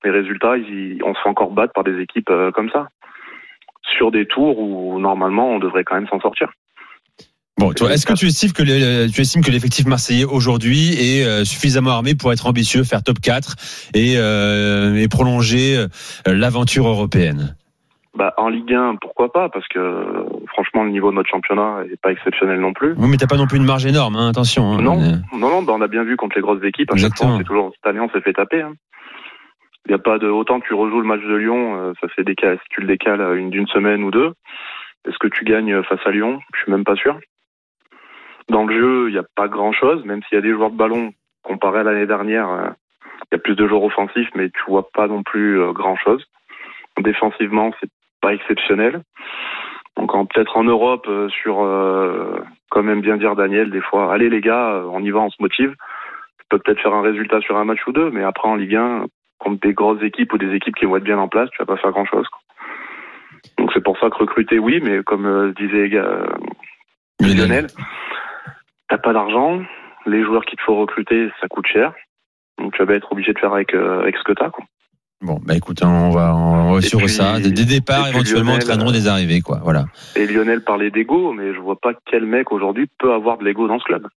Les 0.06 0.12
résultats, 0.12 0.56
ils- 0.58 1.02
on 1.04 1.14
se 1.14 1.20
fait 1.22 1.28
encore 1.30 1.52
battre 1.52 1.74
par 1.74 1.84
des 1.84 2.00
équipes 2.00 2.30
euh, 2.30 2.52
comme 2.52 2.70
ça. 2.70 2.88
Sur 3.98 4.12
des 4.12 4.26
tours 4.26 4.58
où 4.60 4.98
normalement 5.00 5.50
on 5.52 5.60
devrait 5.60 5.84
quand 5.84 5.96
même 5.96 6.08
s'en 6.08 6.20
sortir. 6.22 6.52
Bon, 7.58 7.72
toi, 7.72 7.94
est-ce 7.94 8.06
que 8.06 8.14
tu 8.14 8.26
estimes 8.28 8.52
que 8.52 8.64
le- 8.64 9.08
tu 9.10 9.22
estimes 9.22 9.42
que 9.44 9.50
l'effectif 9.52 9.86
marseillais 9.88 10.26
aujourd'hui 10.26 10.94
est 11.00 11.26
euh, 11.26 11.46
suffisamment 11.46 11.92
armé 11.92 12.14
pour 12.14 12.34
être 12.34 12.48
ambitieux, 12.48 12.84
faire 12.84 13.02
top 13.02 13.20
4 13.22 13.56
et, 13.94 14.16
euh, 14.18 14.96
et 14.96 15.08
prolonger 15.08 15.78
euh, 15.78 15.88
l'aventure 16.28 16.86
européenne? 16.88 17.56
Bah, 18.18 18.34
en 18.38 18.50
Ligue 18.50 18.74
1, 18.74 18.96
pourquoi 19.02 19.32
pas? 19.32 19.48
Parce 19.50 19.68
que 19.70 19.80
euh, 19.80 20.24
franchement, 20.48 20.84
le 20.84 20.90
niveau 20.92 21.12
de 21.12 21.16
notre 21.16 21.30
championnat 21.30 21.80
est 21.92 22.00
pas 22.02 22.12
exceptionnel 22.12 22.60
non 22.60 22.74
plus. 22.74 22.94
Oui, 22.98 23.08
mais 23.10 23.16
t'as 23.18 23.28
pas 23.28 23.38
non 23.38 23.48
plus 23.48 23.58
une 23.58 23.66
marge 23.66 23.86
énorme, 23.86 24.16
hein, 24.18 24.30
attention. 24.30 24.74
hein. 24.74 24.82
Non. 24.82 25.02
Euh, 25.02 25.16
Non, 25.38 25.50
non, 25.50 25.64
bah, 25.64 25.74
on 25.78 25.82
a 25.82 25.88
bien 25.88 26.04
vu 26.04 26.18
contre 26.18 26.36
les 26.36 26.42
grosses 26.42 26.64
équipes. 26.64 26.92
À 26.92 26.98
chaque 26.98 27.16
fois, 27.18 27.36
c'est 27.38 27.44
toujours 27.46 27.72
cette 27.76 27.88
année, 27.90 28.00
on 28.02 28.10
s'est 28.10 28.22
fait 28.22 28.34
taper. 28.34 28.62
hein. 28.64 28.74
Il 29.88 29.92
y 29.92 29.96
a 29.96 30.00
pas 30.00 30.18
de 30.18 30.28
autant 30.28 30.60
tu 30.62 30.74
rejoues 30.74 31.00
le 31.00 31.08
match 31.08 31.22
de 31.22 31.36
Lyon, 31.36 31.76
euh, 31.78 31.94
ça 32.02 32.08
fait 32.10 32.24
décaler. 32.24 32.58
Si 32.64 32.70
tu 32.70 32.82
le 32.82 32.88
décales 32.88 33.50
d'une 33.50 33.68
semaine 33.68 34.04
ou 34.04 34.12
deux, 34.12 34.34
est-ce 35.08 35.18
que 35.20 35.28
tu 35.28 35.46
gagnes 35.46 35.84
face 35.84 36.00
à 36.06 36.12
Lyon? 36.12 36.40
Je 36.56 36.62
suis 36.64 36.72
même 36.72 36.84
pas 36.84 36.96
sûr. 36.96 37.18
Dans 38.50 38.66
le 38.66 38.74
jeu, 38.80 39.10
il 39.10 39.14
n'y 39.14 39.20
a 39.20 39.26
pas 39.36 39.48
grand-chose, 39.48 40.04
même 40.06 40.22
s'il 40.24 40.36
y 40.36 40.40
a 40.40 40.42
des 40.42 40.52
joueurs 40.54 40.72
de 40.72 40.78
ballon 40.78 41.14
comparé 41.44 41.80
à 41.80 41.84
l'année 41.84 42.06
dernière. 42.08 42.50
euh, 42.50 42.70
Il 43.32 43.34
y 43.34 43.36
a 43.36 43.40
plus 43.40 43.56
de 43.56 43.68
joueurs 43.68 43.84
offensifs, 43.84 44.30
mais 44.36 44.50
tu 44.50 44.62
vois 44.68 44.88
pas 44.94 45.08
non 45.08 45.24
plus 45.24 45.60
euh, 45.60 45.72
grand-chose. 45.72 46.24
Défensivement, 47.00 47.72
c'est 47.80 47.90
pas 48.22 48.34
exceptionnel. 48.34 49.02
Donc 49.98 50.14
en- 50.14 50.26
peut-être 50.26 50.58
en 50.58 50.64
Europe, 50.64 51.06
euh, 51.08 51.28
sur 51.30 51.64
euh, 51.64 52.40
quand 52.70 52.84
même 52.84 53.02
bien 53.02 53.18
dire 53.18 53.36
Daniel, 53.36 53.72
des 53.72 53.82
fois, 53.82 54.14
allez 54.14 54.30
les 54.30 54.42
gars, 54.42 54.84
on 54.92 55.02
y 55.04 55.10
va, 55.12 55.20
on 55.20 55.30
se 55.30 55.42
motive. 55.42 55.76
Tu 56.40 56.46
peux 56.50 56.60
peut-être 56.60 56.82
faire 56.82 56.94
un 56.94 57.02
résultat 57.02 57.42
sur 57.42 57.58
un 57.58 57.66
match 57.66 57.86
ou 57.88 57.92
deux, 57.94 58.12
mais 58.12 58.24
après 58.24 58.48
en 58.48 58.56
Ligue 58.56 58.76
1, 58.76 59.06
contre 59.40 59.60
des 59.62 59.74
grosses 59.74 60.02
équipes 60.04 60.34
ou 60.34 60.38
des 60.38 60.54
équipes 60.54 60.76
qui 60.76 60.86
vont 60.86 60.98
être 60.98 61.04
bien 61.04 61.18
en 61.18 61.28
place, 61.28 61.50
tu 61.52 61.58
vas 61.60 61.66
pas 61.66 61.78
faire 61.78 61.92
grand-chose. 61.92 62.28
quoi. 62.28 62.40
Donc 63.58 63.72
c'est 63.74 63.84
pour 63.84 63.98
ça 64.00 64.10
que 64.10 64.16
recruter, 64.18 64.60
oui, 64.60 64.80
mais 64.84 65.02
comme 65.04 65.26
euh, 65.26 65.54
disait 65.58 65.90
euh, 65.96 66.26
Lionel. 67.20 67.68
T'as 68.90 68.98
pas 68.98 69.14
d'argent, 69.14 69.62
les 70.06 70.24
joueurs 70.24 70.46
qu'il 70.46 70.58
te 70.58 70.64
faut 70.64 70.76
recruter, 70.76 71.30
ça 71.42 71.48
coûte 71.48 71.66
cher. 71.68 71.94
Donc 72.60 72.74
tu 72.74 72.84
vas 72.84 72.94
être 72.94 73.12
obligé 73.12 73.34
de 73.34 73.40
faire 73.40 73.54
avec, 73.54 73.74
euh, 73.74 74.02
avec 74.02 74.16
ce 74.18 74.24
que 74.24 74.34
t'as. 74.34 74.50
Quoi. 74.50 74.64
Bon, 75.22 75.40
bah 75.44 75.56
écoute, 75.56 75.82
hein, 75.82 75.90
on 75.90 76.10
va, 76.12 76.36
on 76.36 76.74
va 76.74 76.80
puis- 76.80 77.10
ça. 77.10 77.40
Des, 77.40 77.52
des 77.52 77.66
départs 77.66 78.08
éventuellement 78.08 78.52
Lionel, 78.52 78.64
entraîneront 78.64 78.90
euh, 78.90 78.94
des 78.94 79.08
arrivées, 79.08 79.42
quoi. 79.42 79.60
Voilà. 79.64 79.86
Et 80.16 80.28
Lionel 80.28 80.62
parlait 80.62 80.92
d'ego, 80.92 81.34
mais 81.34 81.54
je 81.54 81.60
vois 81.60 81.80
pas 81.80 81.94
quel 82.06 82.26
mec 82.26 82.52
aujourd'hui 82.52 82.88
peut 83.00 83.14
avoir 83.14 83.38
de 83.38 83.46
l'ego 83.46 83.68
dans 83.68 83.80
ce 83.80 83.86
club. 83.86 84.08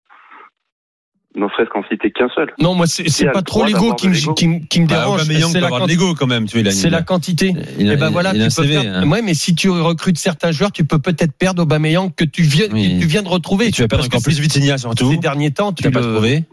Ne 1.37 1.47
serait-ce 1.49 1.69
qu'en 1.69 1.83
citer 1.89 2.11
qu'un 2.11 2.29
seul. 2.35 2.53
Non, 2.59 2.75
moi, 2.75 2.87
c'est 2.87 3.31
pas 3.33 3.43
trop 3.43 3.65
l'ego 3.65 3.93
qui 3.95 4.09
me, 4.09 4.15
l'ego. 4.15 4.33
qui, 4.35 4.49
me- 4.49 4.59
qui 4.61 4.81
me 4.81 4.87
Bah, 4.87 4.95
dérange. 5.01 5.21
C'est 5.25 5.61
la, 5.61 5.69
quanti- 5.69 5.97
quand 6.19 6.27
même. 6.27 6.47
Tu 6.47 6.61
vois, 6.63 6.71
c'est 6.73 6.89
la 6.91 7.03
quantité. 7.03 7.55
il 7.79 7.91
a- 7.91 7.93
Et 7.93 7.97
ben 7.97 8.09
voilà, 8.11 8.33
il 8.35 8.39
tu 8.39 8.45
peux 8.57 8.63
CV, 8.63 8.81
faire- 8.81 8.97
hein. 8.97 9.09
Ouais, 9.09 9.21
mais 9.23 9.35
si 9.35 9.55
tu 9.55 9.69
recrutes 9.69 10.17
certains 10.19 10.53
joueurs, 10.53 10.73
tu 10.73 10.85
peux 10.85 10.99
peut-être 10.99 11.33
perdre 11.39 11.63
Aubameyang 11.63 12.11
que 12.15 12.25
tu 12.25 12.43
viens, 12.43 12.67
Oui. 12.73 12.97
que 12.97 13.03
tu 13.03 13.07
viens 13.07 13.23
de 13.23 13.29
retrouver. 13.29 13.67
Et 13.67 13.71
tu 13.71 13.83
vas 13.83 13.89
perdre 13.89 14.07
encore 14.07 14.23
plus 14.23 14.41
Vitinha 14.41 14.79
surtout. 14.79 15.11
Ces 15.11 15.19
derniers 15.19 15.51
temps, 15.51 15.73
Tu 15.73 15.85
l'as 15.85 15.91
pas 15.91 16.01
trouvé. 16.01 16.45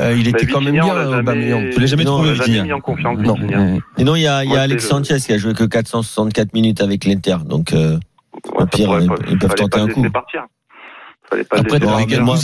euh, 0.00 0.16
il 0.18 0.26
était 0.28 0.46
quand 0.46 0.60
même 0.60 0.74
bien, 0.74 1.18
Aubameyang. 1.20 1.70
Tu 1.72 1.80
l'as 1.80 1.86
jamais 1.86 2.04
trouvé, 2.04 2.32
Vitinha. 2.34 2.64
mis 2.64 2.72
en 2.72 2.80
confiance, 2.80 3.18
Non. 3.20 3.36
Et 3.96 4.04
non, 4.04 4.16
il 4.16 4.22
y 4.22 4.26
a, 4.26 4.44
il 4.44 4.50
y 4.50 4.56
a 4.56 4.62
Alex 4.62 4.82
le- 4.82 4.88
Sanchez 4.90 5.18
qui 5.24 5.32
a 5.32 5.38
joué 5.38 5.54
que 5.54 5.64
464 5.64 6.52
minutes 6.54 6.80
avec 6.82 7.04
l'Inter. 7.04 7.36
Donc, 7.46 7.72
euh, 7.72 7.98
Au 8.56 8.66
pire, 8.66 8.98
ils- 9.30 9.38
peuvent 9.38 9.54
tenter 9.54 9.78
un 9.78 9.86
coup. 9.88 10.04
Fallait 11.34 11.44
pas 11.44 11.56
le 11.56 11.60
Après, 11.62 11.78
laisser 11.78 11.86
partir. 11.86 12.24
moi- 12.24 12.36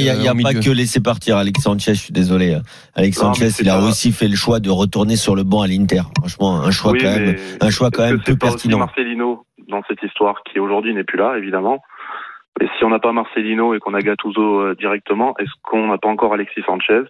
il 0.00 0.04
n'y 0.04 0.10
a, 0.10 0.14
il 0.14 0.22
y 0.22 0.28
a 0.28 0.30
euh, 0.32 0.34
pas 0.42 0.50
milieu. 0.50 0.60
que 0.60 0.70
laisser 0.70 1.00
partir 1.00 1.36
Alex 1.36 1.62
Sanchez. 1.62 1.94
Je 1.94 2.00
suis 2.00 2.12
désolé. 2.12 2.56
Alex 2.94 3.16
Non, 3.22 3.32
Sanchez, 3.34 3.48
il 3.60 3.68
a 3.70 3.78
pas- 3.78 3.84
aussi 3.86 4.12
fait 4.12 4.28
le 4.28 4.36
choix 4.36 4.60
de 4.60 4.70
retourner 4.70 5.16
sur 5.16 5.34
le 5.36 5.42
banc 5.44 5.62
à 5.62 5.66
l'Inter. 5.66 6.02
Franchement, 6.18 6.60
un 6.62 6.70
choix 6.70 6.92
Oui, 6.92 6.98
quand 7.00 7.10
même, 7.10 7.36
un 7.60 7.70
choix 7.70 7.90
quand 7.90 8.04
est-ce 8.04 8.12
même 8.14 8.22
peu 8.22 8.36
pas 8.36 8.46
aussi 8.48 8.54
pertinent. 8.68 8.78
Marcelino 8.78 9.44
dans 9.68 9.82
cette 9.88 10.02
histoire 10.02 10.42
qui 10.50 10.58
aujourd'hui 10.58 10.92
n'est 10.94 11.04
plus 11.04 11.18
là, 11.18 11.36
évidemment. 11.38 11.80
Mais 12.60 12.66
si 12.78 12.84
on 12.84 12.90
n'a 12.90 12.98
pas 12.98 13.12
Marcelino 13.12 13.74
et 13.74 13.78
qu'on 13.78 13.94
a 13.94 14.00
Gattuso 14.00 14.60
euh, 14.60 14.74
directement, 14.78 15.34
est-ce 15.38 15.50
qu'on 15.62 15.86
n'a 15.88 15.96
pas 15.98 16.08
encore 16.08 16.34
Alexis 16.34 16.60
Sanchez 16.66 17.00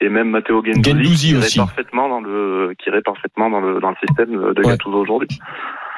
et 0.00 0.08
même 0.08 0.30
Matteo 0.30 0.64
Gendouzi, 0.64 0.82
Gendouzi 0.90 1.28
qui 1.28 1.36
aussi. 1.36 1.58
irait 1.58 1.66
parfaitement 1.66 2.08
dans 2.08 2.20
le 2.20 2.74
qui 2.78 2.88
irait 2.88 3.02
parfaitement 3.02 3.50
dans 3.50 3.60
le 3.60 3.80
dans 3.80 3.90
le 3.90 3.96
système 4.04 4.30
de 4.32 4.60
Ouais. 4.60 4.70
Gattuso 4.72 4.94
aujourd'hui? 4.96 5.28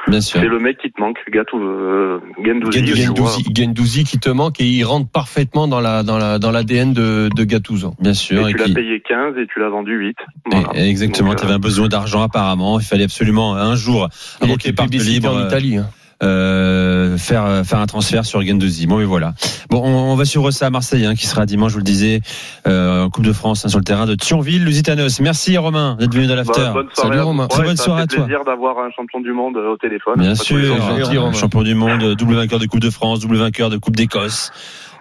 Bien 0.09 0.21
sûr. 0.21 0.41
C'est 0.41 0.49
le 0.49 0.59
mec 0.59 0.79
qui 0.79 0.91
te 0.91 1.01
manque, 1.01 1.19
Gattuso, 1.31 1.63
euh, 1.63 2.19
Gendouzi. 2.45 2.79
Gendouzi. 2.87 3.05
Gendouzi, 3.05 3.45
Gendouzi 3.57 4.05
qui 4.05 4.19
te 4.19 4.29
manque 4.31 4.61
et 4.61 4.65
il 4.67 4.83
rentre 4.85 5.09
parfaitement 5.11 5.69
dans 5.69 5.81
la 5.81 6.03
dans 6.03 6.19
la 6.19 6.39
dans 6.39 6.51
l'ADN 6.51 6.93
de, 6.93 7.29
de 7.35 7.45
Gattuso. 7.45 7.95
Bien 8.01 8.11
Et 8.11 8.15
sûr. 8.15 8.47
tu 8.49 8.51
et 8.55 8.59
l'as 8.59 8.65
puis- 8.65 8.75
payé 8.75 9.01
15 9.01 9.35
et 9.39 9.47
tu 9.47 9.61
l'as 9.61 9.69
vendu 9.69 9.93
8. 9.97 10.17
et- 10.19 10.51
Voilà. 10.57 10.69
et 10.75 10.89
exactement, 10.89 11.35
tu 11.35 11.45
avais 11.45 11.55
un 11.55 11.59
besoin 11.59 11.89
d'argent 11.89 12.23
apparemment. 12.23 12.81
Il 12.81 12.85
fallait 12.87 13.05
absolument 13.05 13.55
un 13.55 13.77
jour, 13.77 14.09
Il 14.41 14.45
avant 14.45 14.55
était 14.55 14.63
qu'il 14.65 14.75
parte 14.75 14.93
libre, 14.95 15.35
en 15.35 15.47
Italie. 15.47 15.77
hein. 15.77 15.89
Euh, 16.23 17.17
faire 17.19 17.45
euh, 17.47 17.65
faire 17.65 17.79
un 17.79 17.87
transfert 17.87 18.25
sur 18.25 18.43
Gendouzi. 18.43 18.87
Bon, 18.87 18.99
mais 18.99 19.05
voilà. 19.05 19.35
Bon, 19.71 19.83
on, 19.85 20.13
on 20.13 20.17
va 20.17 20.25
suivre 20.25 20.51
ça 20.51 20.67
à 20.67 20.71
Marseille, 20.71 21.05
hein, 21.05 21.15
qui 21.15 21.27
sera 21.27 21.47
dimanche, 21.47 21.71
je 21.73 21.75
vous 21.75 21.81
le 21.81 21.85
disais, 21.85 22.21
euh, 22.67 23.05
en 23.05 23.11
Coupe 23.11 23.25
de 23.25 23.33
France 23.33 23.65
hein, 23.65 23.69
sur 23.69 23.79
le 23.79 23.85
terrain 23.85 24.07
de 24.07 24.15
Thionville, 24.15 24.65
Lusitanos. 24.65 25.21
Merci 25.21 25.57
Romain 25.59 25.97
d'être 25.99 26.15
venu 26.15 26.27
dans 26.27 26.35
Bah, 26.37 26.43
l'after. 26.47 26.71
bonne 26.73 26.87
soirée 26.95 27.09
Salut, 27.17 27.21
Romain. 27.21 27.47
Très 27.49 27.63
bonne 27.65 27.77
soirée 27.77 28.03
à 28.03 28.07
toi. 28.07 28.25
plaisir 28.25 28.45
d'avoir 28.45 28.79
un 28.79 28.91
champion 28.91 29.21
du 29.21 29.33
monde 29.33 29.57
euh, 29.57 29.73
au 29.73 29.77
téléphone. 29.77 30.15
Bien 30.19 30.35
sûr, 30.35 30.77
gentil, 30.77 31.19
Romain. 31.19 31.33
champion 31.33 31.63
du 31.63 31.75
monde, 31.75 32.15
double 32.15 32.35
vainqueur 32.35 32.59
de 32.59 32.67
Coupe 32.67 32.81
de 32.81 32.91
France, 32.91 33.21
double 33.21 33.37
vainqueur 33.37 33.71
de 33.71 33.77
Coupe 33.77 33.97
d'Écosse. 33.97 34.51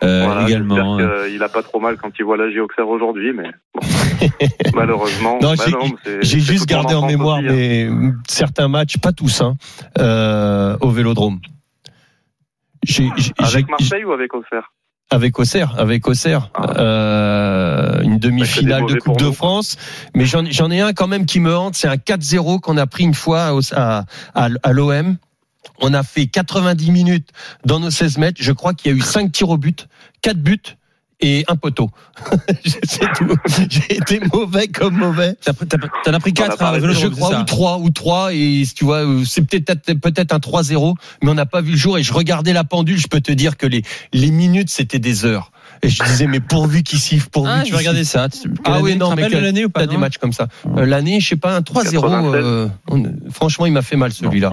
Euh, 0.04 0.24
Voilà, 0.26 0.48
également. 0.48 0.98
j'espère 0.98 1.28
qu'il 1.28 1.44
a 1.44 1.50
pas 1.50 1.62
trop 1.62 1.80
mal 1.80 1.96
quand 2.02 2.10
il 2.18 2.26
voit 2.26 2.36
la 2.36 2.46
Auxerre 2.64 2.90
aujourd'hui, 2.90 3.34
mais 3.36 3.52
bon. 3.76 3.82
malheureusement. 4.76 5.40
Non, 5.42 5.54
bah 5.56 5.64
j'ai- 6.22 6.40
juste 6.40 6.66
gardé 6.68 6.94
en 6.96 7.06
mémoire 7.08 7.40
aussi, 7.40 7.88
hein. 7.90 8.14
certains 8.28 8.68
matchs, 8.68 8.98
pas 8.98 9.12
tous, 9.12 9.42
hein, 9.42 9.56
euh, 10.00 10.78
au 10.82 10.90
Vélodrome. 10.90 11.40
Avec 13.38 13.70
Marseille 13.70 14.04
ou 14.04 14.12
avec 14.12 14.34
Auxerre? 14.34 14.72
Avec 15.14 15.38
Auxerre, 15.40 15.76
avec 15.78 16.08
Auxerre, 16.08 16.50
Ah. 16.54 16.80
euh, 16.80 18.02
une 18.02 18.18
demi-finale 18.18 18.82
Bah, 18.82 18.86
de 18.86 18.88
c'est 18.90 18.94
des 18.96 19.00
Coupe 19.02 19.20
de. 19.20 19.32
France. 19.32 19.78
Mais 20.16 20.26
j'en 20.26 20.72
ai 20.72 20.80
un 20.80 20.94
quand 20.94 21.08
même 21.08 21.26
qui 21.26 21.40
me 21.42 21.56
hante, 21.56 21.76
c'est 21.76 21.90
un 21.90 21.98
4-0 21.98 22.60
qu'on 22.62 22.78
a 22.78 22.88
pris 22.88 23.04
une 23.04 23.14
fois 23.14 23.52
à, 23.74 24.06
à 24.36 24.72
l'OM. 24.74 25.18
On 25.80 25.94
a 25.94 26.04
fait 26.04 26.28
90 26.28 26.92
minutes 26.92 27.30
dans 27.66 27.80
nos 27.80 27.92
16 27.92 28.18
mètres. 28.20 28.38
Je 28.42 28.52
crois 28.54 28.74
qu'il 28.74 28.92
y 28.92 28.96
a 28.96 28.98
eu 28.98 29.02
5 29.02 29.32
tirs 29.32 29.50
au 29.50 29.58
but, 29.58 29.88
4 30.22 30.38
buts 30.38 30.62
et 31.22 31.46
un 31.48 31.56
poteau. 31.56 31.90
c'est 32.66 33.12
tout. 33.16 33.36
J'ai 33.70 33.98
été 33.98 34.20
mauvais 34.34 34.68
comme 34.68 34.98
mauvais. 34.98 35.36
T'en 35.46 36.14
as 36.14 36.20
pris 36.20 36.34
On 36.38 36.42
a 36.42 36.48
4 36.48 36.58
pas 36.58 36.66
à 36.66 36.68
arrêté. 36.70 36.88
Vélodrome, 36.88 37.04
Je 37.04 37.16
crois, 37.16 37.32
ça 37.32 37.42
ou 37.42 37.44
3, 37.44 37.78
ou 37.80 37.90
3, 37.90 38.34
et 38.34 38.64
tu 38.76 38.86
vois, 38.86 39.06
euh, 39.06 39.24
c'est 39.26 39.44
peut-être 39.44 39.94
peut-être 40.00 40.34
un 40.34 40.40
3-0, 40.40 40.96
mais 41.22 41.30
on 41.30 41.34
n'a 41.34 41.46
pas 41.46 41.62
vu 41.62 41.72
le 41.72 41.78
jour, 41.78 41.98
et 41.98 42.04
je 42.04 42.14
regardais 42.14 42.54
la 42.54 42.64
pendule, 42.64 42.98
je 42.98 43.08
peux 43.08 43.22
te 43.22 43.32
dire 43.32 43.58
que 43.58 43.68
les, 43.68 43.84
les 44.14 44.32
minutes, 44.32 44.70
c'était 44.70 45.00
des 45.00 45.26
heures. 45.26 45.52
Et 45.84 45.90
je 45.90 46.04
disais, 46.04 46.28
mais 46.28 46.40
pourvu 46.40 46.84
qu'il 46.84 47.00
siffle, 47.00 47.28
pourvu 47.30 47.50
Ah, 47.52 47.64
je 47.66 47.72
vais 47.72 47.78
regarder 47.78 48.04
ça. 48.04 48.28
Ah 48.66 48.80
oui, 48.82 48.96
non, 48.96 49.16
mais 49.16 49.28
l'année 49.30 49.66
ou 49.66 49.70
pas 49.70 49.82
T'as 49.82 49.88
des 49.88 49.98
matchs 49.98 50.18
comme 50.20 50.32
ça. 50.34 50.48
Euh, 50.78 50.86
L'année, 50.86 51.20
je 51.20 51.30
sais 51.30 51.36
pas, 51.36 51.56
un 51.56 51.62
3-0, 51.62 52.02
96. 52.02 52.34
euh, 52.36 52.68
franchement, 53.32 53.66
il 53.66 53.74
m'a 53.74 53.82
fait 53.82 53.96
mal 53.96 54.14
celui-là. 54.14 54.52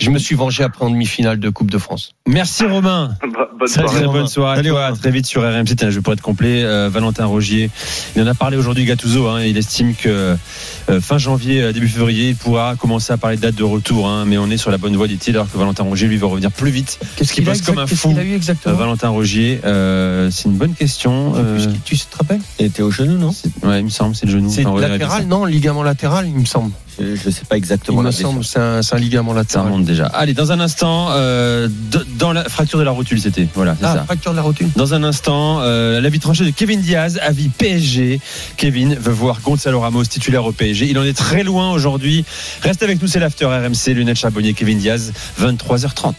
Je 0.00 0.10
me 0.10 0.18
suis 0.18 0.34
vengé 0.34 0.64
après 0.64 0.84
en 0.84 0.90
demi-finale 0.90 1.38
de 1.38 1.48
Coupe 1.50 1.70
de 1.70 1.78
France. 1.78 2.14
Merci 2.26 2.64
Romain. 2.66 3.14
Bonne 3.58 3.68
soirée. 3.68 3.88
très 3.96 4.06
bonne 4.06 4.26
soirée 4.26 4.58
à 4.60 4.62
toi. 4.62 4.92
Très 4.92 5.10
vite 5.10 5.26
sur 5.26 5.42
RMC. 5.42 5.76
Tiens, 5.76 5.90
je 5.90 5.96
vais 5.96 6.02
pour 6.02 6.12
être 6.12 6.20
complet. 6.20 6.62
euh, 6.64 6.88
Valentin 6.92 7.26
Rogier. 7.26 7.70
Il 8.16 8.22
en 8.22 8.26
a 8.26 8.34
parlé 8.34 8.56
aujourd'hui, 8.56 8.84
Gattuso. 8.84 9.28
Hein, 9.28 9.42
il 9.44 9.56
estime 9.56 9.94
que 9.94 10.36
euh, 10.88 11.00
fin 11.00 11.18
janvier, 11.18 11.72
début 11.72 11.88
février, 11.88 12.30
il 12.30 12.36
pourra 12.36 12.74
commencer 12.76 13.12
à 13.12 13.16
parler 13.16 13.36
de 13.36 13.42
date 13.42 13.54
de 13.54 13.62
retour. 13.64 14.08
Hein, 14.08 14.24
mais 14.26 14.36
on 14.36 14.50
est 14.50 14.56
sur 14.56 14.70
la 14.72 14.78
bonne 14.78 14.96
voie, 14.96 15.06
dit-il, 15.06 15.34
alors 15.36 15.50
que 15.50 15.56
Valentin 15.56 15.84
Rogier, 15.84 16.08
lui, 16.08 16.16
va 16.16 16.26
revenir 16.26 16.50
plus 16.50 16.70
vite. 16.70 16.98
Qu'est-ce 17.16 17.32
qu'il 17.32 17.44
bosse 17.44 17.62
comme 17.62 17.78
un 17.78 17.86
qu'est-ce 17.86 18.00
fou. 18.00 18.08
qu'il 18.08 18.18
a 18.18 18.24
eu 18.24 18.32
Euh, 18.32 18.36
exactement 18.36 18.74
Valentin 18.76 19.08
Rogier, 19.10 19.60
euh, 19.64 20.28
c'est 20.30 20.48
une 20.48 20.55
bonne 20.56 20.74
question. 20.74 21.32
euh, 21.36 21.64
Tu 21.84 21.96
te 21.98 22.16
rappelles 22.16 22.40
Et 22.58 22.68
t'es 22.70 22.82
au 22.82 22.90
genou, 22.90 23.16
non 23.18 23.32
ouais, 23.62 23.80
il 23.80 23.84
me 23.84 23.90
semble, 23.90 24.14
c'est 24.16 24.26
le 24.26 24.32
genou. 24.32 24.50
C'est 24.50 24.64
latéral, 24.64 25.22
ça. 25.22 25.26
non 25.26 25.44
Ligament 25.44 25.82
latéral, 25.82 26.26
il 26.26 26.34
me 26.34 26.44
semble. 26.44 26.72
je, 26.98 27.14
je 27.16 27.30
sais 27.30 27.42
pas 27.48 27.56
Il 27.56 27.58
exactement. 27.58 27.98
me 27.98 28.04
la 28.04 28.10
blessure. 28.10 28.28
semble, 28.30 28.44
c'est 28.44 28.58
un, 28.58 28.82
c'est 28.82 28.94
un 28.94 28.98
ligament 28.98 29.30
Ça 29.32 29.36
latéral. 29.38 29.66
remonte 29.66 29.84
déjà. 29.84 30.06
Allez, 30.06 30.34
dans 30.34 30.52
un 30.52 30.60
instant, 30.60 31.08
euh, 31.10 31.68
de- 31.90 32.06
dans 32.18 32.32
la 32.32 32.44
fracture 32.44 32.78
de 32.78 32.84
la 32.84 32.90
rotule, 32.90 33.20
c'était. 33.20 33.46
Voilà, 33.54 33.76
c'est 33.78 33.86
Ah, 33.86 33.94
ça. 33.94 34.04
fracture 34.04 34.32
de 34.32 34.36
la 34.36 34.42
rotule. 34.42 34.68
Dans 34.76 34.94
un 34.94 35.02
instant, 35.04 35.60
euh, 35.60 36.00
l'avis 36.00 36.18
tranché 36.20 36.44
de 36.44 36.50
Kevin 36.50 36.80
Diaz, 36.80 37.18
avis 37.22 37.48
PSG. 37.48 38.20
Kevin 38.56 38.94
veut 38.94 39.12
voir 39.12 39.40
Gonzalo 39.42 39.80
Ramos 39.80 40.04
titulaire 40.04 40.44
au 40.44 40.52
PSG. 40.52 40.88
Il 40.90 40.98
en 40.98 41.04
est 41.04 41.16
très 41.16 41.42
loin 41.44 41.70
aujourd'hui. 41.72 42.24
Reste 42.62 42.82
avec 42.82 43.00
nous, 43.02 43.08
c'est 43.08 43.20
l'after 43.20 43.46
RMC, 43.46 43.94
lunettes 43.94 44.18
charbonnier, 44.18 44.54
Kevin 44.54 44.78
Diaz, 44.78 45.12
23h30. 45.40 46.14